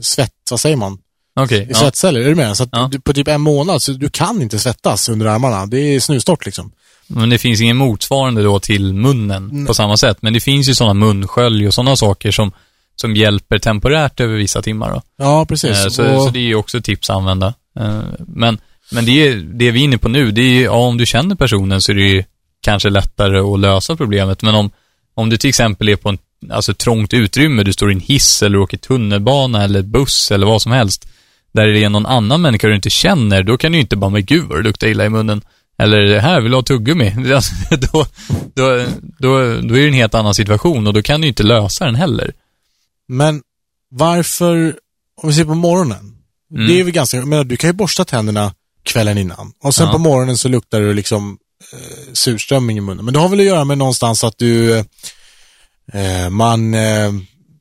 svett, 0.00 0.32
vad 0.50 0.60
säger 0.60 0.76
man? 0.76 0.98
Okej, 1.40 1.66
ja. 1.70 1.76
Svettceller, 1.78 2.20
är 2.20 2.28
du 2.28 2.34
med? 2.34 2.56
Så 2.56 2.62
att 2.62 2.68
Ja. 2.72 2.88
du, 2.92 3.00
på 3.00 3.12
typ 3.12 3.28
en 3.28 3.40
månad, 3.40 3.82
så 3.82 3.92
du 3.92 4.10
kan 4.10 4.42
inte 4.42 4.58
svettas 4.58 5.08
under 5.08 5.26
armarna. 5.26 5.66
Det 5.66 5.78
är 5.78 6.00
snustorrt 6.00 6.44
liksom. 6.46 6.72
Men 7.06 7.28
det 7.30 7.38
finns 7.38 7.60
ingen 7.60 7.76
motsvarande 7.76 8.42
då 8.42 8.60
till 8.60 8.94
munnen 8.94 9.66
på 9.66 9.74
samma 9.74 9.96
sätt. 9.96 10.18
Men 10.20 10.32
det 10.32 10.40
finns 10.40 10.68
ju 10.68 10.74
sådana 10.74 10.94
munskölj 10.94 11.66
och 11.66 11.74
sådana 11.74 11.96
saker 11.96 12.30
som, 12.30 12.52
som 13.00 13.16
hjälper 13.16 13.58
temporärt 13.58 14.20
över 14.20 14.36
vissa 14.36 14.62
timmar 14.62 14.90
då. 14.90 15.02
Ja, 15.18 15.46
precis. 15.48 15.84
Eh, 15.84 15.88
Så, 15.88 16.14
och, 16.14 16.22
så 16.22 16.30
det 16.30 16.38
är 16.38 16.42
ju 16.42 16.54
också 16.54 16.80
tips 16.80 17.10
att 17.10 17.16
använda. 17.16 17.54
Eh, 17.80 18.00
Men, 18.26 18.58
men 18.92 19.04
det, 19.06 19.28
är, 19.28 19.36
det 19.36 19.70
vi 19.70 19.80
är 19.80 19.84
inne 19.84 19.98
på 19.98 20.08
nu, 20.08 20.30
det 20.30 20.40
är 20.40 20.50
ju, 20.50 20.62
ja, 20.62 20.72
om 20.72 20.96
du 20.98 21.06
känner 21.06 21.34
personen 21.34 21.82
så 21.82 21.92
är 21.92 21.96
det 21.96 22.02
ju 22.08 22.24
kanske 22.62 22.90
lättare 22.90 23.38
att 23.38 23.60
lösa 23.60 23.96
problemet. 23.96 24.42
Men 24.42 24.54
om, 24.54 24.70
om 25.14 25.30
du 25.30 25.36
till 25.36 25.48
exempel 25.48 25.88
är 25.88 25.96
på 25.96 26.08
en, 26.08 26.18
alltså 26.50 26.74
trångt 26.74 27.14
utrymme, 27.14 27.62
du 27.62 27.72
står 27.72 27.90
i 27.90 27.94
en 27.94 28.00
hiss 28.00 28.42
eller 28.42 28.58
åker 28.58 28.76
tunnelbana 28.76 29.64
eller 29.64 29.82
buss 29.82 30.30
eller 30.30 30.46
vad 30.46 30.62
som 30.62 30.72
helst, 30.72 31.08
där 31.52 31.66
det 31.66 31.84
är 31.84 31.88
någon 31.88 32.06
annan 32.06 32.40
människa 32.42 32.68
du 32.68 32.74
inte 32.74 32.90
känner, 32.90 33.42
då 33.42 33.56
kan 33.56 33.72
du 33.72 33.78
ju 33.78 33.82
inte 33.82 33.96
bara, 33.96 34.10
men 34.10 34.24
gud 34.24 34.44
vad 34.48 34.58
det 34.58 34.62
luktar 34.62 34.86
illa 34.86 35.04
i 35.04 35.08
munnen. 35.08 35.40
Eller, 35.78 36.18
här, 36.18 36.40
vill 36.40 36.50
du 36.50 36.56
ha 36.56 36.62
tuggummi? 36.62 37.14
Alltså, 37.34 37.54
då, 37.70 38.06
då, 38.54 38.84
då, 39.18 39.38
då 39.60 39.74
är 39.74 39.80
det 39.80 39.88
en 39.88 39.92
helt 39.94 40.14
annan 40.14 40.34
situation 40.34 40.86
och 40.86 40.94
då 40.94 41.02
kan 41.02 41.20
du 41.20 41.28
inte 41.28 41.42
lösa 41.42 41.84
den 41.84 41.94
heller. 41.94 42.32
Men 43.08 43.42
varför, 43.90 44.76
om 45.22 45.28
vi 45.28 45.34
ser 45.34 45.44
på 45.44 45.54
morgonen, 45.54 46.14
Mm. 46.54 46.66
det 46.66 46.80
är 46.80 46.84
väl 46.84 46.92
ganska, 46.92 47.16
jag 47.16 47.28
menar, 47.28 47.44
du 47.44 47.56
kan 47.56 47.70
ju 47.70 47.74
borsta 47.74 48.04
tänderna 48.04 48.54
kvällen 48.82 49.18
innan 49.18 49.52
och 49.62 49.74
sen 49.74 49.86
Ja. 49.86 49.92
på 49.92 49.98
morgonen 49.98 50.38
så 50.38 50.48
luktar 50.48 50.80
det 50.80 50.92
liksom 50.94 51.38
eh, 51.72 52.12
surströmming 52.12 52.78
i 52.78 52.80
munnen. 52.80 53.04
Men 53.04 53.14
det 53.14 53.20
har 53.20 53.28
väl 53.28 53.40
att 53.40 53.46
göra 53.46 53.64
med 53.64 53.78
någonstans 53.78 54.24
att 54.24 54.38
du, 54.38 54.78
eh, 55.92 56.30
man, 56.30 56.74
eh, 56.74 57.12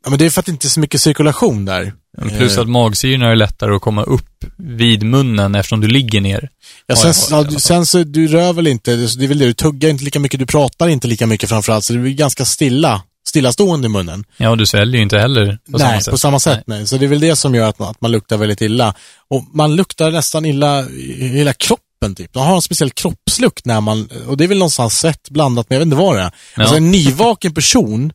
Ja, 0.04 0.10
men 0.10 0.20
det 0.20 0.26
är 0.26 0.30
för 0.30 0.40
att 0.40 0.46
det 0.46 0.52
inte 0.52 0.68
är 0.68 0.70
så 0.70 0.80
mycket 0.80 1.02
cirkulation 1.02 1.66
där. 1.66 1.94
Plus 2.38 2.58
att 2.58 2.70
magsyrorna 2.70 3.32
är 3.32 3.36
lättare 3.36 3.76
att 3.76 3.82
komma 3.82 4.04
upp 4.04 4.46
vid 4.58 5.04
munnen 5.04 5.56
eftersom 5.56 5.82
du 5.82 5.88
ligger 5.88 6.22
ner. 6.22 6.50
Ja, 6.86 6.96
sen, 6.96 7.14
ja, 7.38 7.44
du, 7.44 7.60
sen 7.60 7.86
så, 7.86 8.04
du 8.04 8.28
rör 8.28 8.54
väl 8.54 8.68
inte, 8.68 8.96
det 8.96 9.24
är 9.24 9.28
väl 9.28 9.38
det, 9.40 9.46
du 9.46 9.54
tuggar 9.54 9.90
inte 9.90 10.04
lika 10.04 10.20
mycket, 10.20 10.40
du 10.40 10.46
pratar 10.46 10.88
inte 10.88 11.08
lika 11.08 11.28
mycket 11.28 11.50
framförallt, 11.50 11.86
så 11.86 11.94
det 11.94 12.00
blir 12.00 12.14
ganska 12.14 12.46
stilla, 12.46 13.02
stillastående 13.28 13.86
i 13.86 13.90
munnen. 13.90 14.24
Ja, 14.38 14.50
och 14.50 14.58
du 14.58 14.66
sväljer 14.66 14.96
ju 14.96 15.04
inte 15.04 15.20
heller 15.20 15.58
på 15.72 15.78
nej, 15.78 15.82
samma 15.82 16.00
sätt. 16.02 16.12
på 16.12 16.18
samma 16.18 16.40
sätt, 16.40 16.64
nej. 16.68 16.88
Så 16.88 16.98
det 16.98 17.06
är 17.06 17.10
väl 17.10 17.20
det 17.20 17.36
som 17.36 17.56
gör 17.56 17.70
att 17.70 17.80
man, 17.80 17.90
att 17.90 18.02
man 18.02 18.12
luktar 18.12 18.38
väldigt 18.38 18.62
illa. 18.62 18.94
Och 19.30 19.44
man 19.54 19.76
luktar 19.76 20.12
nästan 20.12 20.46
illa 20.46 20.90
i 20.90 21.28
hela 21.28 21.54
kroppen, 21.54 22.16
typ. 22.16 22.36
Man 22.36 22.48
har 22.48 22.56
en 22.56 22.62
speciell 22.62 22.90
kroppslukt 22.92 23.66
när 23.66 23.82
man, 23.82 24.10
och 24.28 24.38
det 24.38 24.44
är 24.44 24.48
väl 24.48 24.58
någonstans 24.58 25.00
svett 25.00 25.30
blandat 25.30 25.70
med, 25.70 25.76
jag 25.76 25.80
vet 25.80 25.86
inte 25.86 25.98
vad 25.98 26.16
det 26.16 26.22
är. 26.22 26.32
Alltså 26.56 26.74
Ja. 26.74 26.78
en 26.78 26.92
nyvaken 26.92 27.54
person, 27.54 28.12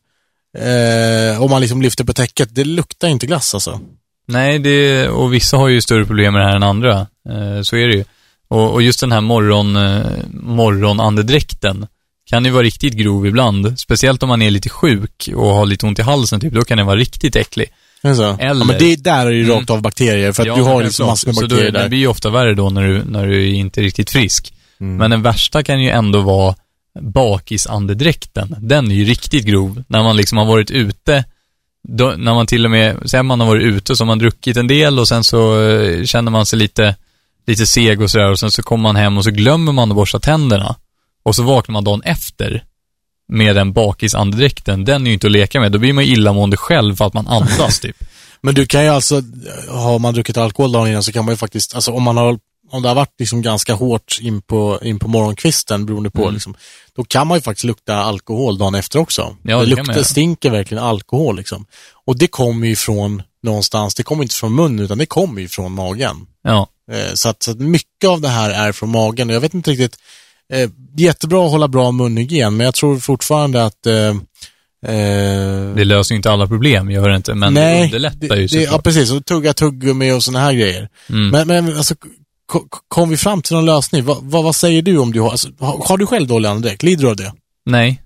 eh, 0.57 1.41
om 1.43 1.49
man 1.49 1.61
liksom 1.61 1.81
lyfter 1.81 2.03
på 2.03 2.13
täcket, 2.13 2.55
det 2.55 2.63
luktar 2.63 3.07
inte 3.07 3.25
glass 3.25 3.53
alltså. 3.53 3.79
Nej, 4.27 4.59
det, 4.59 5.07
och 5.09 5.33
vissa 5.33 5.57
har 5.57 5.67
ju 5.67 5.81
större 5.81 6.05
problem 6.05 6.33
med 6.33 6.41
det 6.41 6.45
här 6.47 6.55
än 6.55 6.63
andra. 6.63 6.99
Eh, 7.29 7.61
så 7.63 7.75
är 7.75 7.87
det 7.87 7.93
ju. 7.95 8.03
Och, 8.47 8.71
och 8.73 8.81
just 8.81 8.99
den 8.99 9.11
här 9.11 9.21
morgon, 9.21 9.75
eh, 9.75 10.01
morgonandedräkten 10.33 11.87
kan 12.33 12.45
ju 12.45 12.51
vara 12.51 12.63
riktigt 12.63 12.93
grov 12.93 13.27
ibland. 13.27 13.79
Speciellt 13.79 14.23
om 14.23 14.29
man 14.29 14.41
är 14.41 14.51
lite 14.51 14.69
sjuk 14.69 15.29
och 15.35 15.47
har 15.47 15.65
lite 15.65 15.85
ont 15.85 15.99
i 15.99 16.01
halsen, 16.01 16.39
typ. 16.39 16.53
Då 16.53 16.63
kan 16.63 16.77
den 16.77 16.87
vara 16.87 16.95
riktigt 16.97 17.35
äcklig. 17.35 17.67
Så? 18.01 18.21
Ja, 18.21 18.37
Eller- 18.39 18.65
men 18.65 18.75
det, 18.79 18.95
där 19.03 19.25
är 19.25 19.31
ju 19.31 19.43
Mm. 19.43 19.55
rakt 19.57 19.69
av 19.69 19.81
bakterier, 19.81 20.31
för 20.31 20.43
att 20.43 20.47
Ja, 20.47 20.55
du 20.55 20.61
har 20.61 20.83
liksom 20.83 21.07
massor 21.07 21.27
med 21.27 21.35
Så 21.35 21.41
bakterier 21.41 21.65
då, 21.65 21.77
där. 21.77 21.83
Det 21.83 21.89
blir 21.89 21.99
ju 21.99 22.07
ofta 22.07 22.29
värre 22.29 22.53
då 22.53 22.69
när 22.69 22.83
du, 22.87 23.03
när 23.03 23.27
du 23.27 23.43
är 23.49 23.53
inte 23.53 23.81
är 23.81 23.83
riktigt 23.83 24.09
frisk. 24.09 24.53
Mm. 24.79 24.97
Men 24.97 25.11
den 25.11 25.21
värsta 25.21 25.63
kan 25.63 25.81
ju 25.81 25.89
ändå 25.89 26.21
vara 26.21 26.55
bakisandedräkten. 27.01 28.55
Den 28.59 28.91
är 28.91 28.95
ju 28.95 29.05
riktigt 29.05 29.45
grov. 29.45 29.83
När 29.87 30.03
man 30.03 30.17
liksom 30.17 30.37
har 30.37 30.45
varit 30.45 30.71
ute, 30.71 31.23
då, 31.87 32.13
när 32.17 32.33
man 32.33 32.47
till 32.47 32.65
och 32.65 32.71
med, 32.71 32.97
säg 33.05 33.23
man 33.23 33.39
har 33.39 33.47
varit 33.47 33.63
ute 33.63 33.95
så 33.95 34.03
har 34.03 34.07
man 34.07 34.19
druckit 34.19 34.57
en 34.57 34.67
del 34.67 34.99
och 34.99 35.07
sen 35.07 35.23
så 35.23 35.61
eh, 35.69 36.03
känner 36.03 36.31
man 36.31 36.45
sig 36.45 36.59
lite, 36.59 36.95
lite 37.47 37.65
seg 37.67 38.01
och 38.01 38.11
sådär 38.11 38.31
och 38.31 38.39
sen 38.39 38.51
så 38.51 38.63
kommer 38.63 38.83
man 38.83 38.95
hem 38.95 39.17
och 39.17 39.23
så 39.23 39.31
glömmer 39.31 39.71
man 39.71 39.91
att 39.91 39.95
borsta 39.95 40.19
tänderna. 40.19 40.75
Och 41.23 41.35
så 41.35 41.43
vaknar 41.43 41.73
man 41.73 41.83
dagen 41.83 42.01
efter 42.05 42.63
med 43.27 43.55
den 43.55 43.73
bakisandedräkten. 43.73 44.85
Den 44.85 45.01
är 45.01 45.07
ju 45.07 45.13
inte 45.13 45.27
att 45.27 45.31
leka 45.31 45.59
med. 45.59 45.71
Då 45.71 45.79
blir 45.79 45.93
man 45.93 46.05
ju 46.05 46.13
illamående 46.13 46.57
själv 46.57 46.95
för 46.95 47.05
att 47.05 47.13
man 47.13 47.27
andas 47.27 47.79
typ. 47.79 47.95
Men 48.41 48.55
du 48.55 48.65
kan 48.65 48.83
ju 48.83 48.89
alltså, 48.89 49.21
har 49.69 49.99
man 49.99 50.13
druckit 50.13 50.37
alkohol 50.37 50.71
dagen 50.71 50.87
innan 50.87 51.03
så 51.03 51.11
kan 51.11 51.25
man 51.25 51.33
ju 51.33 51.37
faktiskt, 51.37 51.75
alltså 51.75 51.91
om 51.91 52.03
man 52.03 52.17
har, 52.17 52.39
om 52.71 52.81
det 52.81 52.87
har 52.87 52.95
varit 52.95 53.19
liksom 53.19 53.41
ganska 53.41 53.73
hårt 53.73 54.17
in 54.21 54.41
på, 54.41 54.79
in 54.83 54.99
på 54.99 55.07
morgonkvisten 55.07 55.85
beroende 55.85 56.11
på 56.11 56.21
Mm. 56.21 56.33
liksom, 56.33 56.55
då 56.95 57.03
kan 57.03 57.27
man 57.27 57.37
ju 57.37 57.41
faktiskt 57.41 57.63
lukta 57.63 57.95
alkohol 57.95 58.57
dagen 58.57 58.75
efter 58.75 58.99
också. 58.99 59.37
Ja, 59.43 59.59
det 59.59 59.65
det 59.65 59.69
luktar, 59.75 60.03
stinker 60.03 60.49
verkligen 60.49 60.83
alkohol 60.83 61.35
liksom. 61.35 61.65
Och 62.05 62.17
det 62.17 62.27
kommer 62.27 62.67
ju 62.67 62.75
från 62.75 63.21
någonstans, 63.43 63.95
det 63.95 64.03
kommer 64.03 64.23
inte 64.23 64.35
från 64.35 64.55
munnen 64.55 64.79
utan 64.79 64.97
det 64.97 65.05
kommer 65.05 65.41
ju 65.41 65.47
från 65.47 65.71
magen. 65.71 66.27
Ja. 66.43 66.67
Eh, 66.91 67.13
så, 67.13 67.29
att, 67.29 67.43
så 67.43 67.51
att 67.51 67.59
mycket 67.59 68.09
av 68.09 68.21
det 68.21 68.29
här 68.29 68.49
är 68.49 68.71
från 68.71 68.89
magen 68.89 69.29
och 69.29 69.35
jag 69.35 69.41
vet 69.41 69.53
inte 69.53 69.71
riktigt, 69.71 69.97
eh, 70.53 70.69
jättebra 70.97 71.45
att 71.45 71.51
hålla 71.51 71.67
bra 71.67 71.91
munhygien 71.91 72.57
men 72.57 72.65
jag 72.65 72.73
tror 72.75 72.99
fortfarande 72.99 73.65
att 73.65 73.85
eh, 73.85 73.93
eh, 74.95 75.75
Det 75.75 75.83
löser 75.85 76.15
inte 76.15 76.31
alla 76.31 76.47
problem, 76.47 76.91
gör 76.91 77.09
det 77.09 77.15
inte, 77.15 77.33
men 77.35 77.53
det 77.53 77.83
underlättar 77.83 78.35
ju 78.35 78.47
det, 78.47 78.55
Ja, 78.57 78.63
såklart. 78.65 78.83
precis. 78.83 79.11
Och 79.11 79.25
tugga 79.25 79.53
tuggummi 79.53 80.11
och 80.11 80.23
sådana 80.23 80.45
här 80.45 80.53
grejer. 80.53 80.89
Mm. 81.09 81.29
Men, 81.29 81.47
men 81.65 81.77
alltså, 81.77 81.95
ko- 82.45 82.67
kom 82.87 83.09
vi 83.09 83.17
fram 83.17 83.41
till 83.41 83.55
någon 83.55 83.65
lösning? 83.65 84.05
Va, 84.05 84.17
vad, 84.21 84.43
vad 84.43 84.55
säger 84.55 84.81
du 84.81 84.97
om 84.97 85.11
du 85.13 85.19
har, 85.21 85.31
alltså, 85.31 85.49
har, 85.59 85.85
har 85.87 85.97
du 85.97 86.05
själv 86.05 86.27
dålig 86.27 86.49
andedräkt? 86.49 86.83
Lider 86.83 87.03
du 87.03 87.09
av 87.09 87.15
det? 87.15 87.33
Nej. 87.65 88.01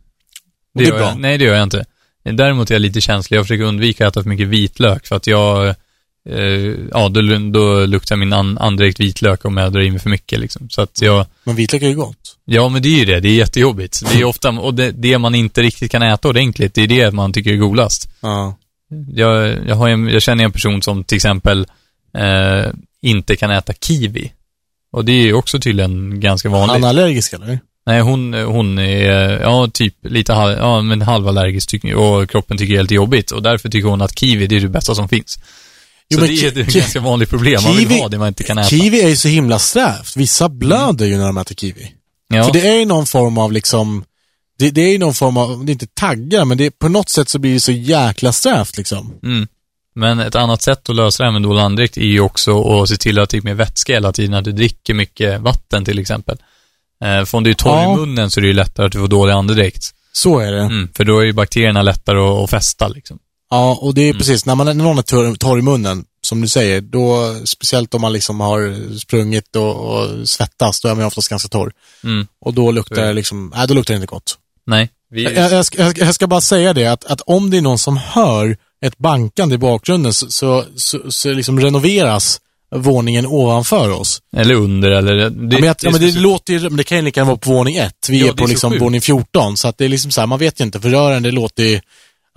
Och 0.75 0.81
det 0.81 0.87
är 0.87 0.91
bra. 0.91 1.01
Jag, 1.01 1.19
nej, 1.19 1.37
det 1.37 1.45
gör 1.45 1.53
jag 1.55 1.63
inte. 1.63 1.85
Däremot 2.23 2.69
är 2.69 2.75
jag 2.75 2.81
lite 2.81 3.01
känslig. 3.01 3.37
Jag 3.37 3.45
försöker 3.45 3.63
undvika 3.63 4.07
att 4.07 4.13
äta 4.13 4.23
för 4.23 4.29
mycket 4.29 4.47
vitlök 4.47 5.07
för 5.07 5.15
att 5.15 5.27
jag, 5.27 5.75
eh, 6.29 6.75
ja, 6.91 7.09
då, 7.09 7.21
då 7.51 7.85
luktar 7.85 8.15
min 8.15 8.33
an, 8.33 8.57
andedräkt 8.57 8.99
vitlök 8.99 9.45
om 9.45 9.57
jag 9.57 9.73
drar 9.73 9.81
i 9.81 9.91
mig 9.91 9.99
för 9.99 10.09
mycket 10.09 10.39
liksom. 10.39 10.69
Så 10.69 10.81
att 10.81 11.01
jag, 11.01 11.25
Men 11.43 11.55
vitlök 11.55 11.81
är 11.81 11.87
ju 11.87 11.95
gott. 11.95 12.37
ja 12.45 12.69
men 12.69 12.81
det 12.81 12.89
är 12.89 12.99
ju 12.99 13.05
det. 13.05 13.19
Det 13.19 13.29
är 13.29 13.35
jättejobbigt. 13.35 14.01
Det 14.11 14.19
är 14.19 14.23
ofta, 14.23 14.49
och 14.49 14.73
det, 14.73 14.91
det 14.91 15.17
man 15.17 15.35
inte 15.35 15.61
riktigt 15.61 15.91
kan 15.91 16.01
äta 16.01 16.27
ordentligt, 16.29 16.73
det 16.73 16.81
är 16.81 16.87
det 16.87 17.11
man 17.11 17.33
tycker 17.33 17.51
är 17.51 17.57
godast. 17.57 18.09
Ja. 18.21 18.57
Jag, 19.13 19.57
jag, 19.67 19.91
en, 19.91 20.07
jag 20.07 20.21
känner 20.21 20.43
en 20.43 20.51
person 20.51 20.81
som 20.81 21.03
till 21.03 21.15
exempel 21.15 21.67
eh, 22.17 22.71
inte 23.01 23.35
kan 23.35 23.51
äta 23.51 23.73
kiwi. 23.73 24.31
Och 24.91 25.05
det 25.05 25.11
är 25.11 25.21
ju 25.23 25.33
också 25.33 25.59
tydligen 25.59 26.19
ganska 26.19 26.49
vanligt. 26.49 26.71
Han 26.71 26.83
är 26.83 26.87
allergisk 26.89 27.33
eller? 27.33 27.59
Nej, 27.85 28.01
hon, 28.01 28.33
hon 28.33 28.79
är, 28.79 29.39
ja, 29.41 29.67
typ 29.73 29.95
lite 30.01 30.33
halv, 30.33 30.57
ja, 30.57 30.81
men 30.81 31.01
halvallergisk 31.01 31.69
tycker, 31.69 31.95
och 31.95 32.29
kroppen 32.29 32.57
tycker 32.57 32.73
det 32.73 32.75
är 32.75 32.79
helt 32.79 32.91
jobbigt 32.91 33.31
och 33.31 33.43
därför 33.43 33.69
tycker 33.69 33.89
hon 33.89 34.01
att 34.01 34.19
kiwi, 34.19 34.47
det 34.47 34.55
är 34.55 34.61
det 34.61 34.67
bästa 34.67 34.95
som 34.95 35.09
finns. 35.09 35.39
Jo, 36.09 36.19
så 36.19 36.25
det 36.25 36.43
är 36.43 36.59
ett 36.59 36.73
ganska 36.73 36.99
vanligt 36.99 37.29
problem. 37.29 37.63
Man 37.63 37.75
vill 37.75 37.87
kiwi- 37.87 37.99
ha 38.01 38.07
det 38.09 38.17
man 38.17 38.27
inte 38.27 38.43
kan 38.43 38.57
äta. 38.57 38.69
Kiwi 38.69 39.01
är 39.01 39.09
ju 39.09 39.15
så 39.15 39.27
himla 39.27 39.59
strävt. 39.59 40.17
Vissa 40.17 40.49
blöder 40.49 41.05
ju 41.05 41.17
när 41.17 41.25
de 41.25 41.37
äter 41.37 41.55
kiwi. 41.55 41.91
ja. 42.29 42.43
För 42.43 42.53
det 42.53 42.67
är 42.67 42.79
ju 42.79 42.85
någon 42.85 43.05
form 43.05 43.37
av 43.37 43.51
liksom, 43.51 44.03
det, 44.59 44.69
det 44.71 44.81
är 44.81 44.91
ju 44.91 44.97
någon 44.97 45.13
form 45.13 45.37
av, 45.37 45.65
det 45.65 45.69
är 45.71 45.73
inte 45.73 45.87
taggar, 45.87 46.45
men 46.45 46.57
det, 46.57 46.79
på 46.79 46.89
något 46.89 47.09
sätt 47.09 47.29
så 47.29 47.39
blir 47.39 47.53
det 47.53 47.59
så 47.59 47.71
jäkla 47.71 48.31
strävt 48.31 48.77
liksom. 48.77 49.13
mm. 49.23 49.47
Men 49.95 50.19
ett 50.19 50.35
annat 50.35 50.61
sätt 50.61 50.89
att 50.89 50.95
lösa 50.95 51.23
det 51.23 51.27
här 51.27 51.33
med 51.33 51.41
dålig 51.41 51.61
andedräkt 51.61 51.97
är 51.97 52.01
ju 52.01 52.19
också 52.19 52.81
att 52.81 52.89
se 52.89 52.95
till 52.97 53.19
att 53.19 53.29
det 53.29 53.37
är 53.37 53.41
med 53.41 53.57
vätska 53.57 53.93
hela 53.93 54.11
tiden, 54.11 54.33
att 54.33 54.43
du 54.45 54.51
dricker 54.51 54.93
mycket 54.93 55.41
vatten 55.41 55.85
till 55.85 55.99
exempel. 55.99 56.37
Eh, 57.03 57.25
för 57.25 57.37
om 57.37 57.43
du 57.43 57.49
är 57.49 57.53
torr 57.53 57.71
Ja. 57.83 57.93
i 57.93 57.97
munnen 57.97 58.31
så 58.31 58.39
är 58.39 58.41
det 58.41 58.47
ju 58.47 58.53
lättare 58.53 58.85
att 58.85 58.91
du 58.91 58.99
får 58.99 59.07
dålig 59.07 59.33
andedräkt. 59.33 59.83
Så 60.11 60.39
är 60.39 60.51
det. 60.51 60.61
Mm. 60.61 60.89
För 60.93 61.03
då 61.03 61.19
är 61.19 61.25
ju 61.25 61.33
bakterierna 61.33 61.81
lättare 61.81 62.19
att, 62.19 62.43
att 62.43 62.49
fästa 62.49 62.87
liksom. 62.87 63.19
Ja, 63.49 63.77
och 63.81 63.93
det 63.93 64.01
är 64.01 64.09
Mm. 64.09 64.17
precis, 64.17 64.45
när, 64.45 64.55
man, 64.55 64.65
när 64.65 64.73
någon 64.73 64.97
är 64.97 65.01
torr, 65.01 65.35
torr 65.35 65.59
i 65.59 65.61
munnen, 65.61 66.05
som 66.21 66.41
du 66.41 66.47
säger, 66.47 66.81
då, 66.81 67.35
speciellt 67.45 67.93
om 67.93 68.01
man 68.01 68.13
liksom 68.13 68.39
har 68.39 68.75
sprungit 68.99 69.55
och, 69.55 69.75
och 69.75 70.29
svettas, 70.29 70.81
då 70.81 70.87
är 70.89 70.93
man 70.95 71.03
ju 71.03 71.07
oftast 71.07 71.29
ganska 71.29 71.49
torr. 71.49 71.71
Mm. 72.03 72.27
Och 72.41 72.53
då 72.53 72.71
luktar 72.71 73.01
är 73.01 73.07
det 73.07 73.13
liksom, 73.13 73.53
nej 73.55 73.67
då 73.67 73.73
luktar 73.73 73.93
det 73.93 73.95
inte 73.95 74.07
gott. 74.07 74.37
Nej. 74.65 74.89
Vi, 75.11 75.23
Jag, 75.23 75.51
jag, 75.51 75.65
ska, 75.65 75.81
jag, 75.81 75.97
jag 75.97 76.15
ska 76.15 76.27
bara 76.27 76.41
säga 76.41 76.73
det, 76.73 76.85
att, 76.87 77.05
att 77.05 77.21
om 77.21 77.49
det 77.49 77.57
är 77.57 77.61
någon 77.61 77.79
som 77.79 77.97
hör 77.97 78.57
ett 78.81 78.97
bankande 78.97 79.55
i 79.55 79.57
bakgrunden 79.57 80.13
så, 80.13 80.29
så, 80.31 80.63
så, 80.75 81.11
så 81.11 81.33
liksom 81.33 81.59
renoveras 81.59 82.41
våningen 82.75 83.25
ovanför 83.27 83.89
oss. 83.91 84.21
eller 84.37 84.53
under 84.55 84.91
eller... 84.91 85.13
Det, 85.15 85.23
ja, 85.23 85.29
men, 85.29 85.63
jag, 85.63 85.75
ja, 85.81 85.91
men 85.91 86.01
det 86.01 86.19
låter 86.19 86.53
ju, 86.53 86.59
men 86.59 86.75
det 86.77 86.83
kan 86.83 86.97
ju 86.97 87.03
lika 87.03 87.19
gärna 87.19 87.27
vara 87.31 87.37
på 87.37 87.49
våning 87.51 87.75
ett. 87.75 88.07
Vi 88.09 88.19
Ja, 88.19 88.27
är 88.27 88.31
på 88.31 88.43
är 88.43 88.47
liksom 88.47 88.71
sjukt. 88.71 88.81
våning 88.83 89.01
14, 89.01 89.57
så 89.57 89.67
att 89.67 89.77
det 89.77 89.85
är 89.85 89.89
liksom 89.89 90.11
så 90.11 90.21
här, 90.21 90.27
man 90.27 90.39
vet 90.39 90.59
ju 90.59 90.63
inte, 90.65 90.79
för 90.81 90.89
rören 90.89 91.23
det 91.23 91.31
låter 91.31 91.63
ju, 91.63 91.79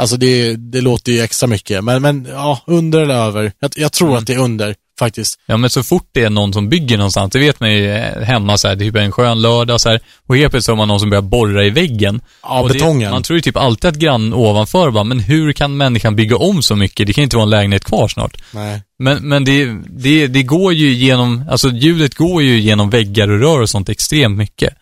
alltså 0.01 0.17
det, 0.17 0.57
det 0.57 0.81
låter 0.81 1.13
ju 1.13 1.21
extra 1.21 1.47
mycket. 1.47 1.85
Men, 1.85 2.03
men 2.03 2.29
ja, 2.31 2.61
under 2.67 3.03
eller 3.03 3.15
över. 3.15 3.53
Jag, 3.61 3.71
jag 3.77 3.93
tror 3.93 4.09
Mm. 4.09 4.19
att 4.19 4.27
det 4.27 4.35
är 4.35 4.39
under, 4.39 4.75
faktiskt. 4.99 5.41
Ja, 5.47 5.57
men 5.57 5.71
så 5.71 5.83
fort 5.83 6.09
det 6.13 6.23
är 6.25 6.31
någon 6.31 6.53
som 6.53 6.69
bygger 6.69 6.97
någonstans, 6.97 7.33
det 7.33 7.39
vet 7.39 7.61
man 7.61 7.73
ju 7.73 7.91
eh, 7.91 8.23
hemma 8.23 8.59
så 8.59 8.69
här, 8.69 8.77
typ 8.77 8.97
en 8.97 9.13
skön 9.13 9.43
lördag 9.43 9.81
så 9.81 9.89
här, 9.89 10.01
och 10.27 10.37
helt 10.37 10.51
plötsligt 10.51 10.73
har 10.73 10.77
man 10.77 10.89
någon 10.89 11.01
som 11.01 11.11
börjar 11.11 11.23
borra 11.23 11.65
i 11.65 11.71
väggen. 11.71 12.21
Ja, 12.43 12.61
och 12.61 12.69
det, 12.69 12.75
betongen. 12.75 13.11
Man 13.11 13.23
tror 13.23 13.37
ju 13.37 13.41
typ 13.41 13.57
alltid 13.57 13.89
att 13.89 13.97
grannen 13.97 14.35
ovanför 14.35 14.91
bara, 14.91 15.05
men 15.05 15.21
hur 15.21 15.53
kan 15.53 15.77
människan 15.77 16.17
bygga 16.17 16.37
om 16.37 16.63
så 16.63 16.77
mycket? 16.77 17.07
Det 17.07 17.13
kan 17.13 17.23
ju 17.23 17.25
inte 17.25 17.37
vara 17.37 17.45
en 17.45 17.51
lägenhet 17.51 17.85
kvar 17.85 18.09
snart. 18.09 18.37
Nej. 18.55 18.83
Men, 18.99 19.29
men 19.29 19.45
det, 19.45 19.77
det, 19.89 20.27
det 20.27 20.43
går 20.43 20.73
ju 20.73 20.93
genom, 20.93 21.45
alltså 21.51 21.69
ljudet 21.69 22.15
går 22.15 22.43
ju 22.43 22.61
genom 22.61 22.91
väggar 22.91 23.29
och 23.31 23.41
rör 23.41 23.61
och 23.61 23.71
sånt 23.71 23.89
extremt 23.89 24.37
mycket. 24.37 24.75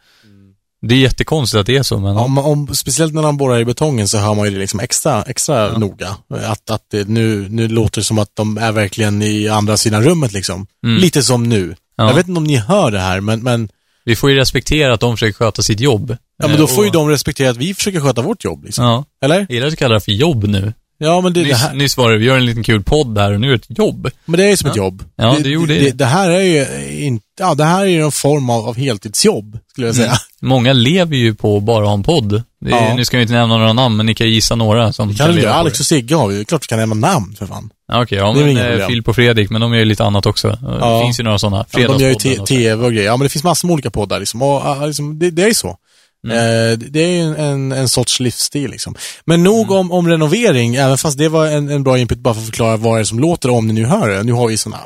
Det 0.83 0.95
är 0.95 0.99
jättekonstigt 0.99 1.61
att 1.61 1.67
det 1.67 1.77
är 1.77 1.83
så, 1.83 1.99
men 1.99 2.17
Om, 2.17 2.39
om, 2.39 2.75
speciellt 2.75 3.15
när 3.15 3.23
de 3.23 3.37
borrar 3.37 3.59
i 3.59 3.65
betongen 3.65 4.09
så 4.09 4.19
hör 4.19 4.35
man 4.35 4.45
ju 4.45 4.51
det 4.53 4.59
liksom 4.59 4.81
extra, 4.81 5.23
extra 5.23 5.79
noga. 5.79 6.17
Att, 6.47 6.71
att 6.71 6.83
det, 6.91 7.09
nu, 7.09 7.47
nu 7.51 7.69
låter 7.69 8.01
det 8.01 8.05
som 8.05 8.19
att 8.19 8.31
de 8.37 8.59
är 8.59 8.73
verkligen 8.73 9.23
i 9.23 9.49
andra 9.49 9.77
sidan 9.77 10.05
rummet 10.05 10.33
liksom. 10.33 10.67
Mm. 10.85 11.01
Lite 11.01 11.23
som 11.23 11.43
nu. 11.43 11.75
Ja. 11.97 12.07
Jag 12.09 12.15
vet 12.15 12.29
inte 12.29 12.39
om 12.39 12.45
ni 12.45 12.57
hör 12.57 12.91
det 12.91 13.01
här, 13.01 13.21
men, 13.21 13.41
men, 13.43 13.69
vi 14.05 14.17
får 14.17 14.31
ju 14.31 14.37
respektera 14.37 14.95
att 14.95 15.01
de 15.01 15.17
försöker 15.17 15.33
sköta 15.33 15.63
sitt 15.63 15.81
jobb. 15.81 16.17
ja, 16.39 16.49
men 16.49 16.57
då 16.57 16.63
Eh, 16.63 16.69
får 16.69 16.85
ju 16.85 16.89
och- 16.89 16.95
de 16.95 17.09
respektera 17.09 17.51
att 17.51 17.57
vi 17.57 17.75
försöker 17.75 18.01
sköta 18.01 18.23
vårt 18.23 18.45
jobb. 18.45 18.65
Liksom. 18.65 18.85
Ja. 18.85 19.05
Eller? 19.25 19.37
Jag 19.39 19.51
gillar 19.51 19.67
att 19.67 19.73
du 19.73 19.77
kallar 19.77 19.95
det 19.95 20.01
för 20.01 20.13
jobb 20.13 20.45
nu. 20.45 20.73
Ja, 21.01 21.21
men 21.21 21.33
det, 21.33 21.41
det, 21.43 21.47
Nyss, 21.49 21.59
här, 21.63 21.75
nyss 21.75 21.97
var 21.97 22.11
det, 22.11 22.19
vi 22.19 22.25
gör 22.25 22.37
en 22.37 22.47
liten 22.47 22.63
kul 22.63 22.83
podd 22.83 23.19
här 23.19 23.33
och 23.33 23.41
nu 23.41 23.47
är 23.47 23.51
det 23.59 23.71
ett 23.71 23.79
jobb. 23.79 24.11
men 24.25 24.39
det 24.39 24.45
är 24.45 24.51
ju 24.51 24.57
som 24.57 24.71
ett 24.71 24.77
Ja. 24.77 24.83
jobb. 24.83 25.03
Ja, 25.17 25.35
det, 25.37 25.43
det 25.43 25.49
gjorde 25.49 25.75
det, 25.75 25.81
det. 25.81 25.91
det 25.93 26.05
här 26.05 26.31
är 26.31 26.43
ju 26.43 26.67
inte, 27.05 27.25
ja, 27.41 27.55
det 27.55 27.65
här 27.65 27.81
är 27.83 27.87
ju 27.87 28.03
en 28.05 28.13
form 28.13 28.51
av, 28.51 28.69
av 28.69 28.77
heltidsjobb, 28.77 29.59
skulle 29.71 29.87
jag 29.87 29.97
säga. 29.97 30.07
Mm. 30.07 30.19
Många 30.43 30.73
lever 30.73 31.17
ju 31.17 31.35
på 31.35 31.61
bara 31.61 31.87
ha 31.87 31.95
en 31.95 32.03
podd. 32.03 32.43
Det 32.61 32.71
är, 32.71 32.89
Ja. 32.89 32.95
Nu 32.95 33.05
ska 33.05 33.17
jag 33.17 33.23
inte 33.25 33.35
nämna 33.35 33.57
några 33.59 33.73
namn, 33.73 33.97
men 33.97 34.07
ni 34.07 34.15
kan 34.15 34.29
gissa 34.29 34.55
några 34.55 34.93
som 34.93 35.15
Kan 35.15 35.35
leva 35.35 35.53
på 35.53 35.59
Alex 35.59 35.79
det. 35.79 35.83
och 35.83 35.87
Sigge 35.87 36.15
har 36.15 36.29
vi 36.29 36.39
ju. 36.39 36.45
Klart 36.45 36.63
vi 36.63 36.67
kan 36.67 36.79
nämna 36.79 36.95
namn, 37.09 37.35
för 37.39 37.47
fan. 37.47 37.71
Ja, 37.89 38.03
Okej, 38.03 38.19
ja 38.19 38.33
Det 38.33 38.41
är 38.41 38.55
men 38.55 38.81
eh. 38.81 38.87
Filip 38.87 39.09
och 39.09 39.15
Fredrik, 39.15 39.51
men 39.51 39.61
de 39.61 39.73
gör 39.73 39.79
ju 39.79 39.85
lite 39.85 40.05
annat 40.05 40.27
också. 40.27 40.59
Ja. 40.63 40.99
Det 40.99 41.05
finns 41.05 41.21
ju 41.21 41.25
några 41.25 41.39
sådana. 41.39 41.65
Ja, 41.71 41.89
de 41.89 42.03
gör 42.03 42.09
ju 42.09 42.15
tv 42.47 42.85
och 42.87 42.93
grejer. 42.93 43.07
Ja, 43.07 43.17
men 43.17 43.23
det 43.25 43.29
finns 43.29 43.45
massor 43.45 43.69
med 43.69 43.73
olika 43.73 43.91
poddar 43.91 44.19
liksom. 44.21 44.43
Och, 44.43 44.49
ja, 44.65 44.87
liksom 44.87 45.19
det, 45.19 45.31
det 45.31 45.43
är 45.43 45.55
så. 45.55 45.77
Mm. 46.27 46.37
Eh, 46.37 46.79
det 46.79 47.01
är 47.01 47.09
ju 47.09 47.37
en, 47.37 47.73
en, 47.73 47.89
sorts 47.89 48.21
livsstil 48.21 48.71
liksom. 48.71 48.95
Men 49.25 49.43
nog 49.43 49.67
Mm. 49.67 49.77
om, 49.79 49.93
om 49.93 50.09
renovering, 50.09 50.75
även 50.75 50.99
fast 50.99 51.19
det 51.19 51.29
var 51.29 51.47
en, 51.47 51.69
en 51.69 51.83
bra 51.83 51.99
input 51.99 52.19
bara 52.19 52.35
för 52.35 52.41
att 52.41 52.47
förklara 52.47 52.77
vad 52.77 52.97
det 52.97 53.01
är 53.01 53.05
som 53.05 53.21
låter 53.21 53.51
om 53.51 53.67
ni 53.67 53.73
nu 53.73 53.85
hör 53.85 54.09
det. 54.09 54.23
Nu 54.23 54.33
har 54.33 54.49
vi 54.49 54.57
sådana 54.57 54.81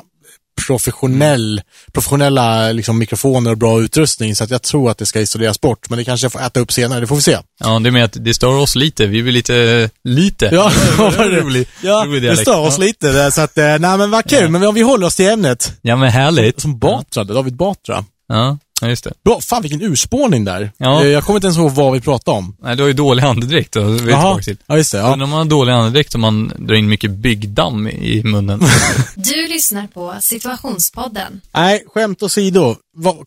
professionell, 0.67 1.61
professionella 1.93 2.71
liksom, 2.71 2.99
mikrofoner 2.99 3.51
och 3.51 3.57
bra 3.57 3.81
utrustning 3.81 4.35
så 4.35 4.43
att 4.43 4.49
jag 4.49 4.61
tror 4.61 4.91
att 4.91 4.97
det 4.97 5.05
ska 5.05 5.21
isoleras 5.21 5.61
bort. 5.61 5.89
Men 5.89 5.97
det 5.97 6.05
kanske 6.05 6.25
jag 6.25 6.31
får 6.31 6.41
äta 6.41 6.59
upp 6.59 6.71
senare, 6.71 6.99
det 6.99 7.07
får 7.07 7.15
vi 7.15 7.21
se. 7.21 7.37
Ja, 7.59 7.79
det 7.79 7.89
är 7.89 7.91
med 7.91 8.03
att 8.03 8.17
det 8.19 8.33
stör 8.33 8.57
oss 8.57 8.75
lite. 8.75 9.05
Vi 9.05 9.21
vill 9.21 9.33
lite, 9.33 9.89
lite. 10.03 10.49
Ja, 10.51 10.71
vad 10.97 11.13
var 11.13 11.29
det? 11.29 11.41
Rolig, 11.41 11.67
ja 11.81 12.03
rolig 12.07 12.23
det 12.23 12.37
stör 12.37 12.59
oss 12.59 12.77
ja. 12.77 12.83
lite. 12.85 13.31
Så 13.31 13.41
att, 13.41 13.57
eh, 13.57 13.63
nej 13.63 13.97
men 13.97 14.11
vad 14.11 14.29
kul. 14.29 14.41
Ja. 14.41 14.49
Men 14.49 14.63
om 14.63 14.75
vi 14.75 14.81
håller 14.81 15.07
oss 15.07 15.15
till 15.15 15.29
ämnet. 15.29 15.73
Ja, 15.81 15.95
men 15.95 16.09
härligt. 16.09 16.61
Som 16.61 16.79
Batra, 16.79 17.23
David 17.23 17.55
Batra. 17.55 18.05
Ja, 18.27 18.57
ja, 18.81 18.87
just 18.89 19.03
det. 19.03 19.13
Bra, 19.25 19.41
fan 19.41 19.61
vilken 19.61 19.81
urspårning 19.81 20.45
där. 20.45 20.71
Ja. 20.77 21.01
Eh, 21.03 21.07
Jag 21.07 21.23
kommer 21.23 21.37
inte 21.37 21.47
ens 21.47 21.57
ihåg 21.57 21.71
vad 21.71 21.93
vi 21.93 22.01
pratade 22.01 22.37
om. 22.37 22.55
Nej, 22.61 22.75
du 22.75 22.83
har 22.83 22.87
ju 22.87 22.93
dålig 22.93 23.23
andedräkt 23.23 23.73
då, 23.73 23.79
jag 23.81 24.09
Jaha, 24.09 24.39
till. 24.41 24.57
ja 24.67 24.77
just 24.77 24.91
det. 24.91 24.97
Ja. 24.97 25.13
Undrar 25.13 25.23
om 25.23 25.29
man 25.29 25.37
har 25.39 25.45
dålig 25.45 25.71
andedräkt 25.73 26.15
om 26.15 26.21
man 26.21 26.51
drar 26.57 26.75
in 26.75 26.89
mycket 26.89 27.11
byggdamm 27.11 27.87
i 27.87 28.21
munnen. 28.23 28.61
Du 29.15 29.47
lyssnar 29.47 29.87
på 29.87 30.15
Situationspodden. 30.21 31.41
Nej, 31.53 31.83
skämt 31.93 32.23
åsido. 32.23 32.75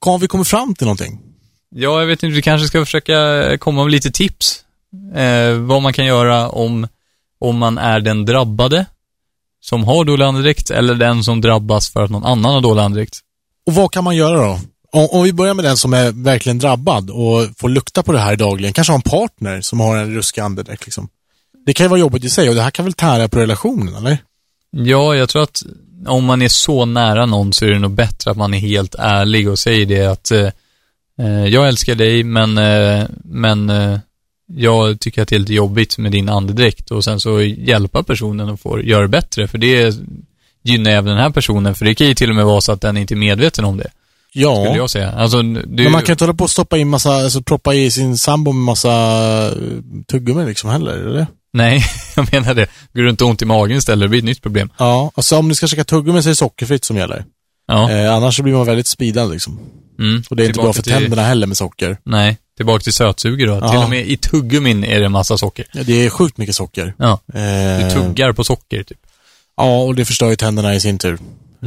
Har 0.01 0.19
vi 0.19 0.29
kommit 0.29 0.49
fram 0.49 0.75
till 0.75 0.87
någonting? 0.87 1.21
ja, 1.75 2.01
jag 2.01 2.07
vet 2.07 2.23
inte, 2.23 2.35
vi 2.35 2.43
kanske 2.43 2.69
ska 2.69 2.85
försöka 2.85 3.59
komma 3.59 3.83
med 3.85 3.91
lite 3.93 4.11
tips. 4.11 4.63
Eh, 5.15 5.53
vad 5.53 5.83
man 5.83 5.93
kan 5.93 6.05
göra 6.07 6.49
om, 6.49 6.89
om 7.41 7.59
man 7.59 7.79
är 7.79 8.01
den 8.01 8.25
drabbade 8.25 8.87
som 9.61 9.85
har 9.85 10.05
dålig 10.05 10.25
andedräkt 10.25 10.71
eller 10.71 10.95
den 10.95 11.25
som 11.25 11.41
drabbas 11.41 11.89
för 11.93 12.05
att 12.05 12.11
någon 12.11 12.25
annan 12.25 12.55
har 12.55 12.61
dålig 12.61 12.83
andedräkt. 12.83 13.19
Och 13.67 13.75
vad 13.75 13.93
kan 13.93 14.05
man 14.05 14.17
göra 14.17 14.47
då? 14.47 14.61
Om, 14.97 15.09
om 15.11 15.25
vi 15.25 15.33
börjar 15.33 15.55
med 15.55 15.65
den 15.65 15.77
som 15.77 15.95
är 15.95 16.13
verkligen 16.13 16.59
drabbad 16.59 17.11
och 17.11 17.47
får 17.57 17.69
lukta 17.69 18.03
på 18.03 18.13
det 18.13 18.19
här 18.19 18.37
dagligen, 18.37 18.73
kanske 18.73 18.93
har 18.93 18.99
en 18.99 19.03
partner 19.03 19.61
som 19.61 19.81
har 19.81 19.97
en 19.97 20.15
ruskig 20.15 20.41
andedräkt 20.41 20.87
liksom. 20.87 21.09
Det 21.67 21.73
kan 21.73 21.85
ju 21.85 21.89
vara 21.89 22.01
jobbigt 22.01 22.25
i 22.25 22.29
sig 22.29 22.49
och 22.49 22.55
det 22.55 22.63
här 22.63 22.71
kan 22.71 22.85
väl 22.85 22.93
tära 22.93 23.29
på 23.29 23.39
relationen, 23.39 23.95
eller? 23.95 24.19
Ja, 24.71 25.15
jag 25.15 25.29
tror 25.29 25.43
att 25.43 25.63
om 26.07 26.25
man 26.25 26.43
är 26.43 26.49
så 26.49 26.85
nära 26.85 27.27
någon 27.27 27.53
så 27.53 27.65
är 27.65 27.71
det 27.71 27.79
nog 27.79 27.91
bättre 27.91 28.31
att 28.31 28.37
man 28.37 28.55
är 28.55 28.59
helt 28.59 28.95
ärlig 28.99 29.49
och 29.49 29.59
säger 29.59 29.87
det 29.87 30.07
att 30.07 30.31
eh, 30.31 30.51
eh 31.19 31.47
jag 31.47 31.69
älskar 31.69 31.95
dig 31.95 32.25
men, 32.25 32.59
eh, 32.59 33.05
men 33.25 33.71
eh, 33.71 33.99
jag 34.47 35.01
tycker 35.01 35.23
att 35.23 35.29
det 35.29 35.37
är 35.37 35.41
lite 35.41 35.55
jobbigt 35.55 35.99
med 35.99 36.13
din 36.13 36.29
andedräkt 36.29 36.91
och 36.91 37.05
sen 37.05 37.21
så 37.21 37.43
hjälpa 37.43 38.03
personen 38.03 38.49
att 38.49 38.61
få 38.61 38.83
göra 38.83 39.03
det 39.03 39.09
bättre 39.09 39.49
för 39.49 39.59
det 39.59 39.97
gynnar 40.63 40.91
även 40.91 41.05
den 41.05 41.19
här 41.19 41.31
personen 41.31 41.75
för 41.75 41.85
det 41.85 41.95
kan 41.95 42.07
ju 42.07 42.15
till 42.15 42.31
och 42.31 42.37
med 42.37 42.47
vara 42.47 42.61
så 42.61 42.73
att 42.73 42.81
den 42.81 42.97
inte 42.97 43.15
är 43.15 43.17
medveten 43.17 43.65
om 43.65 43.77
det, 43.77 43.91
skulle 44.41 44.47
Ja. 44.71 44.77
jag 44.77 44.91
säga. 44.91 45.11
Alltså, 45.13 45.43
du, 45.43 45.67
Men 45.67 45.93
man 45.93 46.03
kan 46.03 46.13
inte 46.13 46.25
hålla 46.25 46.35
på 46.35 46.45
och 46.45 46.51
stoppa 46.51 46.79
in 46.79 46.89
massa, 46.89 47.11
alltså 47.13 47.43
proppa 47.43 47.75
i 47.75 47.91
sin 47.91 48.19
sambo 48.19 48.53
med 48.53 48.63
massa 48.65 48.91
eh, 49.47 49.53
tuggummi 50.11 50.47
liksom 50.47 50.71
heller, 50.71 50.93
eller? 50.93 51.27
Nej, 51.53 51.85
jag 52.17 52.33
menar 52.33 52.55
det. 52.55 52.67
Går 52.95 53.03
du 53.03 53.11
inte 53.11 53.25
ont 53.25 53.43
i 53.43 53.45
magen 53.45 53.77
istället, 53.79 54.05
det 54.05 54.09
blir 54.09 54.19
ett 54.19 54.25
nytt 54.25 54.43
problem. 54.43 54.71
Ja, 54.79 55.11
alltså 55.15 55.37
om 55.37 55.49
ni 55.49 55.55
ska 55.55 55.67
käka 55.67 55.85
tuggummi 55.85 56.23
så 56.23 56.29
är 56.29 56.31
det 56.31 56.37
sockerfritt 56.37 56.85
som 56.85 56.97
gäller. 56.97 57.25
Ja. 57.69 57.91
Eh, 57.91 58.15
annars 58.15 58.37
så 58.37 58.43
blir 58.43 58.53
man 58.55 58.67
väldigt 58.67 58.87
speedad 58.87 59.31
liksom. 59.31 59.59
Mm. 59.99 60.23
Och 60.31 60.37
det 60.37 60.43
är 60.43 60.45
inte 60.45 60.53
Tillbaka 60.53 60.67
bra 60.67 60.73
för 60.73 60.83
till- 60.83 60.93
tänderna 60.93 61.23
heller 61.23 61.47
med 61.47 61.57
socker. 61.57 61.99
Nej, 62.05 62.37
tillbaka 62.57 62.83
till 62.83 62.93
sötsuger 62.93 63.47
då. 63.47 63.53
Ja. 63.63 63.69
Till 63.69 63.79
och 63.81 63.91
med 63.91 64.07
i 64.09 64.17
tuggummin 64.17 64.85
är 64.85 64.99
det 65.01 65.07
en 65.07 65.13
massa 65.13 65.39
socker. 65.39 65.65
Ja, 65.73 65.83
Det 65.83 66.05
är 66.07 66.11
sjukt 66.11 66.39
mycket 66.39 66.55
socker. 66.55 66.95
Ja, 66.99 67.21
du 67.27 67.39
Eh, 67.41 67.95
tuggar 67.95 68.33
på 68.33 68.45
socker 68.45 68.83
typ. 68.83 68.99
Ja, 69.57 69.79
och 69.83 69.95
det 69.95 70.05
förstör 70.05 70.31
ju 70.31 70.37
tänderna 70.37 70.75
i 70.75 70.81
sin 70.81 70.99
tur. 70.99 71.19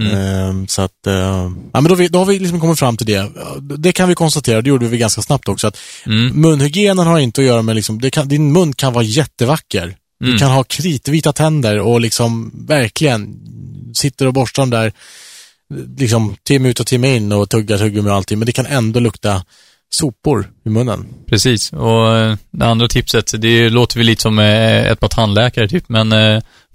Mm. 0.01 0.17
Ehm, 0.49 0.67
så 0.67 0.81
att, 0.81 1.07
eh, 1.07 1.13
ja 1.13 1.81
men 1.81 1.83
då, 1.83 1.89
har 1.89 1.95
vi, 1.95 2.07
då 2.07 2.19
har 2.19 2.25
vi 2.25 2.39
liksom 2.39 2.59
kommit 2.59 2.79
fram 2.79 2.97
till 2.97 3.05
det. 3.07 3.31
Det 3.77 3.91
kan 3.91 4.09
vi 4.09 4.15
konstatera, 4.15 4.61
det 4.61 4.69
gjorde 4.69 4.87
vi 4.87 4.97
ganska 4.97 5.21
snabbt 5.21 5.47
också, 5.47 5.67
att 5.67 5.77
Mm. 6.05 6.41
munhygienen 6.41 7.07
har 7.07 7.19
inte 7.19 7.41
att 7.41 7.47
göra 7.47 7.61
med 7.61 7.75
liksom, 7.75 7.99
kan, 7.99 8.27
din 8.27 8.53
mun 8.53 8.73
kan 8.73 8.93
vara 8.93 9.03
jättevacker. 9.03 9.95
Du 10.19 10.27
Mm. 10.27 10.39
kan 10.39 10.51
ha 10.51 10.63
kritvita 10.63 11.33
tänder 11.33 11.79
och 11.79 12.01
liksom 12.01 12.51
verkligen 12.67 13.35
sitter 13.93 14.27
och 14.27 14.33
borstar 14.33 14.61
dem 14.63 14.69
där 14.69 14.91
liksom 15.97 16.35
timme 16.43 16.69
ut 16.69 16.79
och 16.79 16.87
timme 16.87 17.15
in 17.15 17.31
och 17.31 17.49
tuggar 17.49 17.77
tuggummi 17.77 18.09
och 18.09 18.13
allting, 18.15 18.39
men 18.39 18.45
det 18.45 18.51
kan 18.51 18.65
ändå 18.65 18.99
lukta 18.99 19.43
sopor 19.91 20.51
i 20.65 20.69
munnen. 20.69 21.05
Precis, 21.27 21.73
och 21.73 22.17
eh, 22.17 22.35
det 22.51 22.65
andra 22.65 22.87
tipset, 22.87 23.33
det 23.41 23.69
låter 23.69 23.97
väl 23.97 24.05
lite 24.05 24.21
som 24.21 24.39
eh, 24.39 24.87
ett 24.91 24.99
par 24.99 25.07
tandläkare 25.07 25.67
typ, 25.67 25.89
men, 25.89 26.13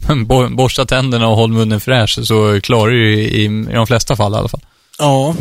men 0.08 0.26
bo- 0.26 0.48
borsta 0.56 0.84
tänderna 0.86 1.28
och 1.28 1.36
håll 1.36 1.52
munnen 1.52 1.80
fräsch 1.80 2.18
så 2.26 2.60
klarar 2.60 2.90
du 2.90 3.14
det 3.16 3.22
i, 3.22 3.44
i 3.44 3.48
de 3.74 3.86
flesta 3.86 4.16
fall 4.16 4.32
i 4.32 4.36
alla 4.36 4.48
fall. 4.48 4.64
Ja, 4.98 5.34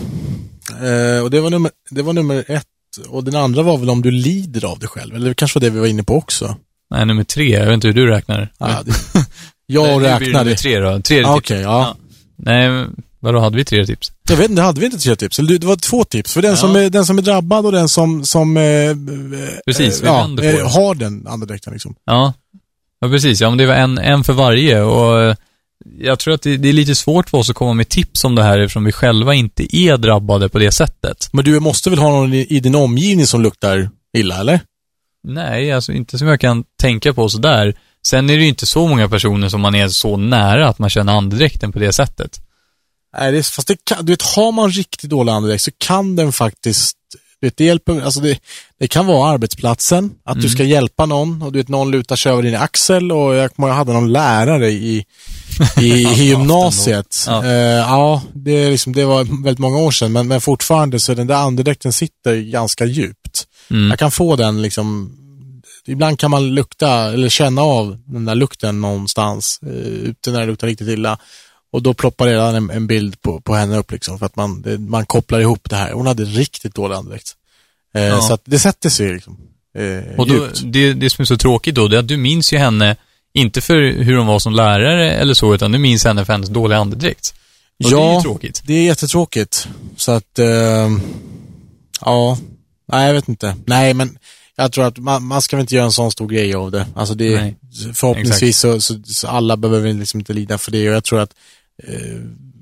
eh, 0.70 1.24
och 1.24 1.30
det 1.32 1.40
var, 1.42 1.50
nummer, 1.50 1.72
det 1.90 2.02
var 2.02 2.14
nummer 2.14 2.44
ett. 2.48 2.68
Och 3.10 3.24
den 3.24 3.36
andra 3.36 3.62
var 3.64 3.78
väl 3.78 3.90
om 3.90 4.02
du 4.02 4.12
lider 4.12 4.66
av 4.66 4.80
det 4.80 4.88
själv, 4.88 5.16
eller 5.16 5.30
det 5.30 5.36
kanske 5.36 5.60
var 5.60 5.62
det 5.62 5.70
vi 5.70 5.80
var 5.80 5.88
inne 5.88 6.04
på 6.04 6.16
också. 6.16 6.56
Nej, 6.92 7.06
nummer 7.06 7.24
tre, 7.24 7.50
jag 7.60 7.66
vet 7.66 7.74
inte 7.74 7.88
hur 7.88 7.94
du 7.94 8.08
räknar. 8.08 8.52
Ja, 8.58 8.68
det, 8.86 8.94
jag 9.66 10.02
Nej, 10.02 10.18
blir 10.20 10.34
det. 10.34 10.40
Nummer 10.40 10.56
tre 10.56 10.80
då, 10.80 11.00
tredje 11.02 11.28
Ah, 11.28 11.36
tips. 11.36 11.52
Okej, 11.52 11.62
ja. 11.62 11.96
Nej, 12.38 12.86
vadå, 13.20 13.40
hade 13.40 13.58
vi 13.58 13.66
tre 13.66 13.86
tips? 13.86 14.12
Jag 14.30 14.38
vet 14.38 14.50
inte, 14.50 14.62
hade 14.62 14.80
vi 14.80 14.86
inte 14.86 14.98
tre 14.98 15.16
tips? 15.16 15.40
Eller 15.40 15.58
det 15.60 15.68
var 15.68 15.76
två 15.76 16.04
tips. 16.04 16.34
För 16.34 16.42
den, 16.42 16.52
Ja. 16.52 16.58
som, 16.58 16.76
är, 16.76 16.90
den 16.90 17.06
som 17.06 17.18
är 17.18 17.22
drabbad 17.22 17.66
och 17.66 17.72
den 17.72 17.90
som, 17.90 18.24
som 18.26 18.58
eh, 18.58 18.64
Precis, 19.66 20.02
vi 20.04 20.06
ja, 20.08 20.30
på 20.38 20.44
eh, 20.44 20.72
har 20.74 20.96
den 20.96 21.28
andedräkten 21.28 21.74
liksom. 21.74 21.96
Ja, 22.06 22.34
ja 23.04 23.10
precis. 23.10 23.42
Ja, 23.42 23.50
men 23.50 23.58
det 23.58 23.66
var 23.66 23.76
en, 23.76 23.98
en 23.98 24.24
för 24.24 24.34
varje 24.34 24.82
och 24.82 25.22
eh, 25.22 25.36
jag 26.00 26.20
tror 26.20 26.34
att 26.34 26.42
det, 26.42 26.58
det 26.58 26.70
är 26.70 26.74
lite 26.74 26.96
svårt 26.96 27.30
för 27.30 27.38
oss 27.38 27.50
att 27.50 27.56
komma 27.56 27.74
med 27.74 27.90
tips 27.90 28.24
om 28.24 28.36
det 28.36 28.44
här 28.44 28.60
eftersom 28.60 28.84
vi 28.84 28.92
själva 28.92 29.34
inte 29.34 29.76
är 29.76 29.98
drabbade 29.98 30.50
på 30.50 30.60
det 30.60 30.72
sättet. 30.72 31.30
Men 31.32 31.46
du 31.46 31.60
måste 31.60 31.90
väl 31.90 32.00
ha 32.00 32.10
någon 32.10 32.34
i, 32.34 32.48
i 32.50 32.60
din 32.60 32.76
omgivning 32.76 33.28
som 33.28 33.42
luktar 33.42 33.90
illa, 34.18 34.40
eller? 34.40 34.60
Nej, 35.28 35.72
alltså 35.72 35.92
inte 35.92 36.18
som 36.18 36.28
jag 36.28 36.40
kan 36.40 36.64
tänka 36.82 37.14
på 37.14 37.30
sådär. 37.30 37.76
Sen 38.08 38.30
är 38.30 38.38
det 38.38 38.44
ju 38.44 38.50
inte 38.50 38.66
så 38.66 38.88
många 38.88 39.10
personer 39.10 39.50
som 39.50 39.62
man 39.62 39.76
är 39.76 39.88
så 39.88 40.18
nära 40.18 40.68
att 40.68 40.80
man 40.80 40.90
känner 40.90 41.14
andedräkten 41.14 41.72
på 41.72 41.80
det 41.80 41.94
sättet. 41.94 42.40
Nej, 43.18 43.32
det, 43.32 43.48
fast 43.48 43.68
det 43.68 43.86
kan, 43.86 44.06
du 44.06 44.12
vet, 44.12 44.22
har 44.22 44.52
man 44.52 44.72
riktigt 44.72 45.10
dålig 45.10 45.32
andedräkt 45.32 45.64
så 45.64 45.72
kan 45.78 46.16
den 46.16 46.32
faktiskt, 46.32 46.98
det 47.58 47.66
hjälper, 47.66 48.02
alltså 48.02 48.20
det, 48.20 48.40
det 48.80 48.88
kan 48.88 49.06
vara 49.06 49.32
arbetsplatsen, 49.32 50.12
att 50.26 50.42
du 50.42 50.50
ska 50.50 50.64
hjälpa 50.64 51.06
någon 51.06 51.42
och 51.42 51.52
du 51.52 51.60
vet, 51.60 51.68
någon 51.68 51.92
lutar 51.92 52.16
sig 52.16 52.32
över 52.32 52.44
din 52.44 52.56
axel 52.56 53.12
och 53.12 53.36
jag 53.36 53.52
jag 53.58 53.68
hade 53.68 53.94
någon 53.94 54.12
lärare 54.12 54.70
i, 54.70 55.06
i, 55.82 55.84
i 55.84 56.24
gymnasiet. 56.24 57.26
Ja. 57.28 57.46
Ja, 57.48 57.78
ja 57.78 58.22
det, 58.34 58.70
liksom, 58.70 58.94
det 58.94 59.06
var 59.06 59.44
väldigt 59.44 59.60
många 59.60 59.78
år 59.78 59.92
sedan, 59.92 60.12
men, 60.12 60.28
men 60.28 60.42
fortfarande 60.42 61.00
så 61.00 61.14
den 61.14 61.28
där 61.28 61.36
andedräkten 61.36 61.94
sitter 61.94 62.36
ganska 62.36 62.86
djupt. 62.86 63.48
Mm. 63.70 63.90
Jag 63.90 64.00
kan 64.00 64.12
få 64.12 64.36
den 64.36 64.62
liksom, 64.62 65.18
ibland 65.88 66.20
kan 66.20 66.32
man 66.32 66.56
lukta 66.56 67.14
eller 67.14 67.30
känna 67.30 67.62
av 67.62 67.98
den 68.06 68.26
där 68.26 68.36
lukten 68.36 68.82
någonstans 68.82 69.60
eh, 69.64 69.70
ute 69.88 70.32
när 70.32 70.40
det 70.40 70.46
luktar 70.46 70.68
riktigt 70.68 70.88
illa. 70.88 71.18
Och 71.74 71.82
då 71.84 71.94
ploppar 71.94 72.28
redan 72.28 72.56
en, 72.56 72.70
en 72.70 72.88
bild 72.88 73.22
på, 73.22 73.42
på 73.42 73.56
henne 73.56 73.78
upp 73.78 73.92
liksom, 73.92 74.20
för 74.20 74.26
att 74.26 74.36
man, 74.36 74.62
det, 74.62 74.78
man 74.78 75.06
kopplar 75.06 75.40
ihop 75.40 75.70
det 75.70 75.76
här. 75.76 75.92
Hon 75.94 76.08
hade 76.08 76.24
riktigt 76.24 76.76
dålig 76.76 76.96
andedräkt. 76.96 77.32
Eh, 77.96 78.04
Ja. 78.04 78.22
Så 78.22 78.34
att 78.34 78.42
det 78.46 78.60
sätter 78.60 78.90
sig 78.90 79.14
liksom, 79.14 79.38
eh, 79.78 80.20
Och 80.20 80.28
då, 80.28 80.34
djupt. 80.34 80.62
det, 80.66 80.94
det 80.94 81.10
som 81.10 81.22
är 81.22 81.26
så 81.26 81.38
tråkigt 81.38 81.76
då, 81.76 81.88
det 81.88 81.96
är 81.96 82.00
att 82.00 82.08
du 82.08 82.18
minns 82.18 82.54
ju 82.54 82.58
henne, 82.58 82.96
inte 83.34 83.62
för 83.62 83.82
hur 84.04 84.18
hon 84.18 84.28
var 84.28 84.40
som 84.40 84.54
lärare 84.54 85.12
eller 85.12 85.34
så, 85.34 85.54
utan 85.56 85.72
du 85.72 85.78
minns 85.78 86.06
henne 86.06 86.26
för 86.26 86.34
hennes 86.34 86.50
dåliga 86.50 86.80
andedräkt. 86.80 87.34
Och 87.84 87.90
det 87.90 87.96
är 87.96 88.00
ju 88.00 88.14
Ja, 88.14 88.22
tråkigt. 88.22 88.62
det 88.66 88.74
är 88.74 88.84
jättetråkigt. 88.84 89.68
Så 89.98 90.12
att, 90.12 90.40
eh, 90.40 90.90
ja, 92.02 92.38
nej 92.92 93.08
jag 93.08 93.14
vet 93.14 93.28
inte. 93.28 93.56
Nej, 93.66 93.94
men 93.94 94.18
jag 94.56 94.72
tror 94.72 94.86
att 94.86 94.98
man, 94.98 95.24
man 95.24 95.42
ska 95.42 95.56
väl 95.56 95.62
inte 95.62 95.76
göra 95.76 95.86
en 95.86 95.92
sån 95.92 96.12
stor 96.12 96.28
grej 96.28 96.54
av 96.56 96.72
det. 96.72 96.86
Alltså 96.96 97.14
det, 97.16 97.36
Nej. 97.36 97.56
förhoppningsvis 97.94 98.58
så, 98.60 98.82
så, 98.82 99.00
så 99.06 99.28
alla 99.28 99.58
behöver 99.58 99.94
liksom 99.94 100.20
inte 100.20 100.34
lida 100.34 100.58
för 100.58 100.72
det 100.72 100.90
och 100.90 100.96
jag 100.96 101.04
tror 101.04 101.20
att 101.20 101.34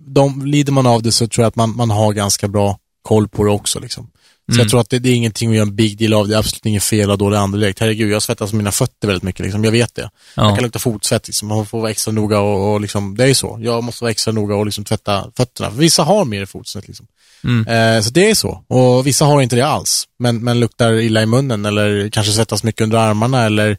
de, 0.08 0.46
lider 0.46 0.72
man 0.72 0.86
av 0.88 1.02
det 1.04 1.12
så 1.12 1.28
tror 1.28 1.44
jag 1.44 1.48
att 1.48 1.56
man, 1.56 1.76
man 1.76 1.90
har 1.90 2.14
ganska 2.14 2.48
bra 2.48 2.78
koll 3.02 3.28
på 3.28 3.44
det 3.44 3.52
också 3.52 3.80
liksom. 3.80 4.08
Så 4.48 4.54
Mm. 4.56 4.60
jag 4.64 4.70
tror 4.70 4.80
att 4.82 4.90
det, 4.90 5.00
det 5.00 5.10
är 5.10 5.14
ingenting 5.14 5.50
att 5.50 5.56
göra 5.56 5.68
en 5.68 5.76
big 5.76 5.98
deal 5.98 6.14
av, 6.14 6.28
det 6.28 6.36
är 6.36 6.40
absolut 6.40 6.66
inget 6.66 6.84
fel 6.84 7.12
av 7.12 7.18
dålig 7.18 7.38
andedräkt. 7.38 7.80
Herregud, 7.80 8.12
jag 8.12 8.22
svettas 8.24 8.52
med 8.54 8.58
mina 8.58 8.72
fötter 8.72 9.08
väldigt 9.08 9.24
mycket 9.24 9.44
liksom, 9.44 9.64
jag 9.64 9.72
vet 9.72 9.96
det. 9.96 10.10
Jag 10.36 10.46
Ja. 10.46 10.56
kan 10.56 10.64
lukta 10.64 10.80
fotsvett 10.80 11.28
liksom, 11.28 11.48
man 11.48 11.66
får 11.66 11.80
vara 11.82 11.92
extra 11.92 12.12
noga 12.12 12.40
och, 12.40 12.74
och 12.74 12.82
liksom, 12.82 13.18
det 13.18 13.30
är 13.30 13.34
så. 13.34 13.58
Jag 13.62 13.84
måste 13.84 14.04
vara 14.04 14.12
extra 14.12 14.32
noga 14.34 14.56
och 14.56 14.66
liksom 14.66 14.84
tvätta 14.84 15.32
fötterna. 15.38 15.70
Vissa 15.70 16.04
har 16.04 16.26
mer 16.26 16.46
fotsvett 16.46 16.88
liksom. 16.88 17.08
Mm. 17.44 17.68
Eh, 17.98 18.02
så 18.02 18.10
det 18.10 18.30
är 18.30 18.36
så. 18.36 18.64
Och 18.68 19.08
vissa 19.08 19.26
har 19.26 19.42
inte 19.42 19.56
det 19.56 19.66
alls. 19.68 20.08
Men, 20.20 20.44
men 20.44 20.60
luktar 20.60 20.94
illa 20.94 21.22
i 21.22 21.26
munnen 21.26 21.66
eller 21.66 22.10
kanske 22.10 22.34
svettas 22.34 22.64
mycket 22.64 22.82
under 22.82 22.98
armarna 22.98 23.44
eller 23.46 23.78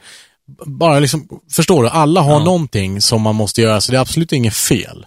bara 0.66 0.98
liksom, 0.98 1.28
förstår 1.52 1.82
du? 1.82 1.88
Alla 1.88 2.20
har 2.20 2.32
Ja. 2.38 2.44
någonting 2.44 3.00
som 3.00 3.22
man 3.22 3.34
måste 3.34 3.60
göra, 3.60 3.80
så 3.80 3.92
det 3.92 3.98
är 3.98 4.02
absolut 4.02 4.32
inget 4.32 4.54
fel. 4.54 5.06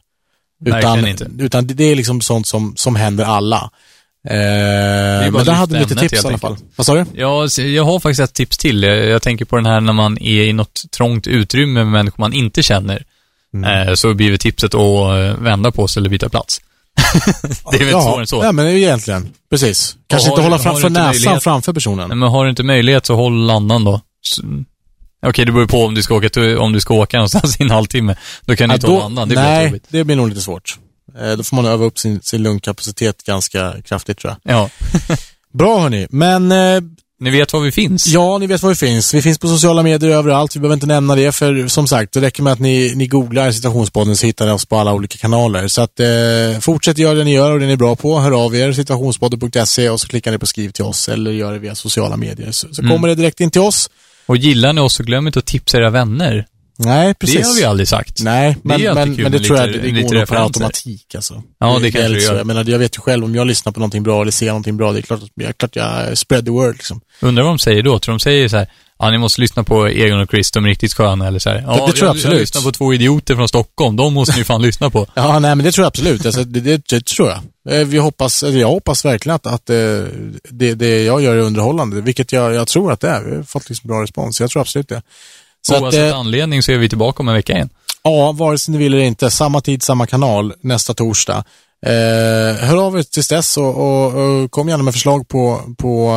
Utan, 0.66 1.08
inte. 1.08 1.28
utan 1.40 1.68
det, 1.68 1.84
är 1.84 1.96
liksom 1.96 2.22
sånt 2.22 2.48
som, 2.48 2.74
som 2.76 2.96
händer 2.96 3.26
alla. 3.26 3.70
Eh, 4.30 5.32
men 5.32 5.46
där 5.46 5.52
hade 5.52 5.74
du 5.74 5.80
lite 5.80 5.96
tips 5.96 6.24
i 6.24 6.28
alla 6.28 6.38
fall. 6.38 6.58
Vad 6.76 6.86
sa 6.86 6.96
du? 6.96 7.06
Ja, 7.14 7.48
jag 7.62 7.84
har 7.84 8.00
faktiskt 8.00 8.20
ett 8.20 8.34
tips 8.34 8.58
till. 8.58 8.84
Jag, 8.84 9.22
tänker 9.22 9.46
på 9.46 9.56
den 9.56 9.66
här 9.66 9.82
när 9.82 9.94
man 9.94 10.18
är 10.18 10.44
i 10.44 10.54
något 10.54 10.92
trångt 10.92 11.28
utrymme 11.28 11.84
med 11.84 11.88
människor 11.88 12.22
man 12.22 12.34
inte 12.34 12.64
känner. 12.64 13.04
Mm. 13.54 13.88
Eh, 13.88 13.94
så 13.94 14.14
blir 14.14 14.32
det 14.32 14.38
tipset 14.38 14.74
att 14.74 14.82
eh, 14.82 15.44
vända 15.44 15.72
på 15.72 15.88
sig 15.88 16.00
eller 16.00 16.10
byta 16.10 16.30
plats. 16.30 16.62
det 17.72 17.78
är 17.78 17.86
väl 17.86 17.92
svårare 17.92 18.22
än 18.22 18.28
så. 18.28 18.44
Ja, 18.44 18.52
men 18.52 18.68
egentligen. 18.68 19.34
Precis. 19.50 19.96
Kanske 20.08 20.30
inte 20.30 20.42
hålla 20.42 20.60
framför 20.60 20.90
näsan 20.90 21.08
möjlighet- 21.08 21.44
framför 21.44 21.74
personen. 21.74 22.10
Nej, 22.10 22.18
men 22.18 22.30
har 22.30 22.44
du 22.44 22.50
inte 22.50 22.64
möjlighet 22.64 23.06
så 23.06 23.16
håll 23.16 23.50
andan 23.50 23.84
då. 23.84 24.02
Okej, 25.30 25.46
det 25.46 25.52
beror 25.52 25.68
på 25.68 25.86
om 25.86 25.94
du 25.96 26.04
ska 26.04 26.16
åka, 26.16 26.30
till, 26.30 26.58
om 26.58 26.72
du 26.74 26.80
ska 26.82 26.94
åka 26.94 27.18
någonstans 27.22 27.60
i 27.60 27.64
en 27.64 27.70
halvtimme. 27.72 28.16
Då 28.46 28.56
kan 28.56 28.70
du 28.70 28.74
Ja, 28.74 28.76
inte 28.76 28.88
hålla 28.88 29.06
andan. 29.06 29.30
Det 29.30 29.36
blir 29.36 29.44
nej, 29.44 29.66
jobbigt. 29.66 29.84
det 29.90 30.04
blir 30.04 30.16
nog 30.16 30.30
lite 30.30 30.42
svårt. 30.42 30.80
Eh, 31.22 31.32
då 31.38 31.44
får 31.44 31.56
man 31.56 31.66
öva 31.66 31.86
upp 31.86 32.00
sin, 32.00 32.22
sin 32.22 32.44
lungkapacitet 32.44 33.24
ganska 33.24 33.74
kraftigt 33.86 34.18
tror 34.18 34.36
jag. 34.44 34.56
Ja. 34.56 34.70
Bra 35.54 35.80
hörni, 35.80 36.08
men 36.10 36.52
eh, 36.52 36.82
Ni 37.20 37.30
vet 37.30 37.54
var 37.54 37.60
vi 37.60 37.72
finns? 37.72 38.08
Ja, 38.08 38.38
ni 38.38 38.48
vet 38.48 38.62
var 38.64 38.70
vi 38.70 38.76
finns. 38.76 39.14
Vi 39.14 39.22
finns 39.22 39.38
på 39.40 39.48
sociala 39.48 39.84
medier 39.84 40.10
överallt. 40.12 40.56
Vi 40.56 40.60
behöver 40.60 40.74
inte 40.74 40.86
nämna 40.88 41.16
det, 41.16 41.32
för 41.32 41.68
som 41.68 41.88
sagt, 41.88 42.14
det 42.14 42.22
räcker 42.22 42.44
med 42.44 42.54
att 42.54 42.60
ni, 42.60 42.94
ni 42.96 43.08
googlar 43.08 43.52
situationspodden 43.52 44.16
så 44.18 44.26
hittar 44.26 44.46
ni 44.46 44.52
oss 44.52 44.66
på 44.66 44.78
alla 44.78 44.94
olika 44.94 45.18
kanaler. 45.18 45.68
Så 45.68 45.82
att 45.82 46.00
eh, 46.00 46.60
fortsätt 46.62 46.98
göra 46.98 47.14
det 47.14 47.24
ni 47.24 47.34
gör 47.34 47.52
och 47.52 47.60
det 47.60 47.66
ni 47.66 47.72
är 47.74 47.78
bra 47.78 47.96
på. 47.96 48.20
Hör 48.20 48.46
av 48.46 48.56
er, 48.56 48.72
situationspodden.se 48.74 49.90
och 49.90 50.02
så 50.02 50.08
klickar 50.08 50.32
ni 50.32 50.38
på 50.38 50.46
skriv 50.46 50.70
till 50.72 50.84
oss 50.86 51.10
eller 51.10 51.32
gör 51.32 51.54
det 51.54 51.60
via 51.60 51.76
sociala 51.76 52.18
medier. 52.18 52.52
Så, 52.52 52.74
så 52.74 52.82
Mm. 52.82 52.92
kommer 52.96 53.08
det 53.08 53.16
direkt 53.16 53.40
in 53.42 53.52
till 53.52 53.62
oss. 53.62 53.90
Och 54.26 54.38
gillar 54.38 54.74
ni 54.74 54.82
oss 54.82 54.94
så 54.94 55.04
glöm 55.04 55.28
inte 55.28 55.40
att 55.40 55.46
tipsa 55.46 55.78
era 55.78 55.90
vänner. 55.90 56.46
Nej, 56.78 57.14
precis. 57.14 57.38
Det 57.38 57.48
har 57.48 57.56
vi 57.56 57.64
aldrig 57.64 57.88
sagt. 57.88 58.24
Nej, 58.24 58.58
men, 58.64 58.74
alltid 58.74 58.94
men, 58.94 59.16
men 59.16 59.32
det 59.32 59.40
tror 59.40 59.60
jag 59.60 59.72
det, 59.72 59.78
det 59.78 60.02
går 60.02 60.16
nog 60.16 60.28
per 60.28 60.44
automatik 60.44 61.16
alltså. 61.16 61.44
Ja, 61.60 61.80
det 61.82 61.88
är 61.88 61.92
kanske 61.92 62.14
det 62.14 62.24
gör. 62.24 62.38
Jag 62.38 62.48
menar, 62.48 62.70
jag 62.70 62.80
vet 62.80 62.98
ju 62.98 63.02
själv 63.02 63.24
om 63.24 63.36
jag 63.36 63.48
lyssnar 63.48 63.72
på 63.72 63.80
någonting 63.80 64.04
bra 64.04 64.22
eller 64.22 64.32
ser 64.32 64.48
någonting 64.48 64.78
bra, 64.78 64.92
det 64.92 65.00
är 65.00 65.02
klart 65.02 65.24
att 65.24 65.30
jag, 65.36 65.58
klart 65.58 65.76
jag 65.76 66.18
spread 66.18 66.46
the 66.46 66.52
word 66.52 66.74
liksom. 66.74 67.02
Undrar 67.20 67.44
vad 67.44 67.52
de 67.52 67.60
säger 67.60 67.84
då? 67.84 68.00
Tror 68.00 68.14
de 68.14 68.20
säger 68.20 68.48
så 68.48 68.58
här, 68.58 68.68
ja 69.00 69.12
ni 69.12 69.18
måste 69.18 69.42
lyssna 69.42 69.64
på 69.64 69.88
Egon 69.90 70.20
och 70.20 70.30
Chris, 70.30 70.52
de 70.52 70.66
är 70.66 70.70
riktigt 70.70 70.94
sköna, 70.94 71.28
eller 71.28 71.40
så 71.40 71.50
här, 71.50 71.64
ja, 71.68 71.74
det 71.74 71.78
tror 71.78 71.88
jag 71.88 71.98
jag, 72.08 72.10
absolut. 72.10 72.34
jag 72.34 72.40
lyssnar 72.40 72.62
på 72.62 72.72
två 72.72 72.94
idioter 72.94 73.36
från 73.36 73.48
Stockholm, 73.48 73.96
de 73.96 74.14
måste 74.14 74.38
ni 74.38 74.44
fan 74.44 74.62
lyssna 74.62 74.90
på. 74.90 75.08
Ja, 75.14 75.40
nej 75.40 75.56
men 75.56 75.66
det 75.66 75.72
tror 75.72 75.84
jag 75.84 75.88
absolut. 75.88 76.26
Alltså, 76.26 76.44
det, 76.44 76.60
det, 76.60 76.88
det 76.88 77.06
tror 77.06 77.30
jag. 77.30 77.40
Eh, 77.80 77.88
Vi 77.88 77.98
hoppas, 77.98 78.44
jag 78.44 78.68
hoppas 78.68 79.06
verkligen 79.06 79.36
att, 79.36 79.48
att 79.48 79.70
eh, 79.70 79.76
det, 80.50 80.74
det 80.74 81.04
jag 81.04 81.22
gör 81.22 81.36
är 81.36 81.40
underhållande, 81.42 82.02
vilket 82.02 82.32
jag, 82.32 82.54
jag 82.54 82.68
tror 82.68 82.92
att 82.92 83.00
det 83.00 83.10
är. 83.10 83.22
Vi 83.24 83.36
har 83.36 83.44
fått 83.44 83.70
liksom 83.70 83.88
bra 83.88 84.04
respons, 84.04 84.40
jag 84.40 84.50
tror 84.50 84.62
absolut 84.62 84.90
det. 84.90 85.02
Så 85.68 85.76
att, 85.76 85.82
Oavsett 85.82 86.12
eh, 86.12 86.20
anledning 86.20 86.64
så 86.64 86.72
är 86.72 86.78
vi 86.78 86.90
tillbaka 86.90 87.24
om 87.24 87.28
en 87.30 87.36
vecka 87.36 87.54
igen. 87.54 87.70
ja, 88.04 88.32
vare 88.32 88.58
sig 88.58 88.72
ni 88.72 88.78
vill 88.78 88.94
eller 88.94 89.04
inte, 89.04 89.32
samma 89.32 89.62
tid, 89.62 89.84
samma 89.84 90.08
kanal 90.08 90.54
nästa 90.62 90.94
torsdag. 90.94 91.44
Eh, 91.86 92.56
hör 92.68 92.86
av 92.88 92.98
er 93.00 93.04
tills 93.04 93.28
dess 93.28 93.58
och, 93.58 93.76
och, 93.78 94.14
och 94.14 94.52
kom 94.52 94.70
gärna 94.70 94.84
med 94.84 94.94
förslag 94.94 95.28
på, 95.28 95.62
på 95.78 96.10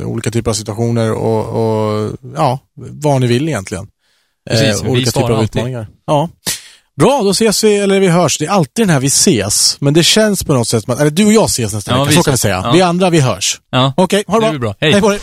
eh, 0.00 0.06
olika 0.06 0.30
typer 0.30 0.50
av 0.50 0.54
situationer 0.54 1.12
och, 1.12 1.46
och 1.46 2.12
ja, 2.36 2.58
vad 2.76 3.20
ni 3.20 3.26
vill 3.26 3.48
egentligen. 3.48 3.86
Eh, 4.50 4.58
Precis, 4.58 4.82
olika 4.82 5.10
typer 5.10 5.30
av 5.30 5.38
alltid. 5.38 5.48
utmaningar. 5.60 5.88
Ja. 6.06 6.28
Bra, 7.00 7.20
då 7.22 7.30
ses 7.30 7.64
vi, 7.64 7.76
eller 7.76 8.00
vi 8.00 8.08
hörs. 8.08 8.38
Det 8.38 8.44
är 8.46 8.50
alltid 8.50 8.86
den 8.86 8.90
här 8.90 9.00
vi 9.00 9.06
ses, 9.06 9.76
men 9.80 9.94
det 9.94 10.02
känns 10.02 10.44
på 10.44 10.52
något 10.54 10.68
sätt 10.68 10.84
som 10.84 10.94
att, 10.94 11.00
eller 11.00 11.10
du 11.10 11.24
och 11.26 11.32
jag 11.32 11.44
ses 11.44 11.72
nästa 11.72 11.90
Ja, 11.90 11.98
vecka, 11.98 12.10
vi 12.10 12.16
så 12.16 12.22
kan 12.22 12.32
vi 12.32 12.38
säga. 12.38 12.60
Ja. 12.64 12.72
Vi 12.72 12.82
andra, 12.82 13.10
vi 13.10 13.20
hörs. 13.20 13.60
Ja. 13.70 13.92
Okej, 13.96 14.24
ha 14.26 14.40
det 14.40 14.46
Det 14.46 14.58
bra. 14.58 14.58
bra. 14.58 14.74
Hej. 14.80 14.92
Hej 14.92 15.00
på 15.00 15.10
dig. 15.10 15.20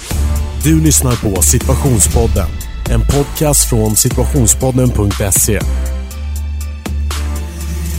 Du 0.63 0.81
lyssnar 0.83 1.15
på 1.15 1.41
Situationspodden. 1.41 2.47
En 2.89 3.01
podcast 3.01 3.69
från 3.69 3.95
situationspodden.se. 3.95 5.59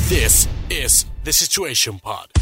This 0.09 0.49
is 0.85 1.07
The 1.25 1.33
Situation 1.33 2.01
Pod. 2.01 2.33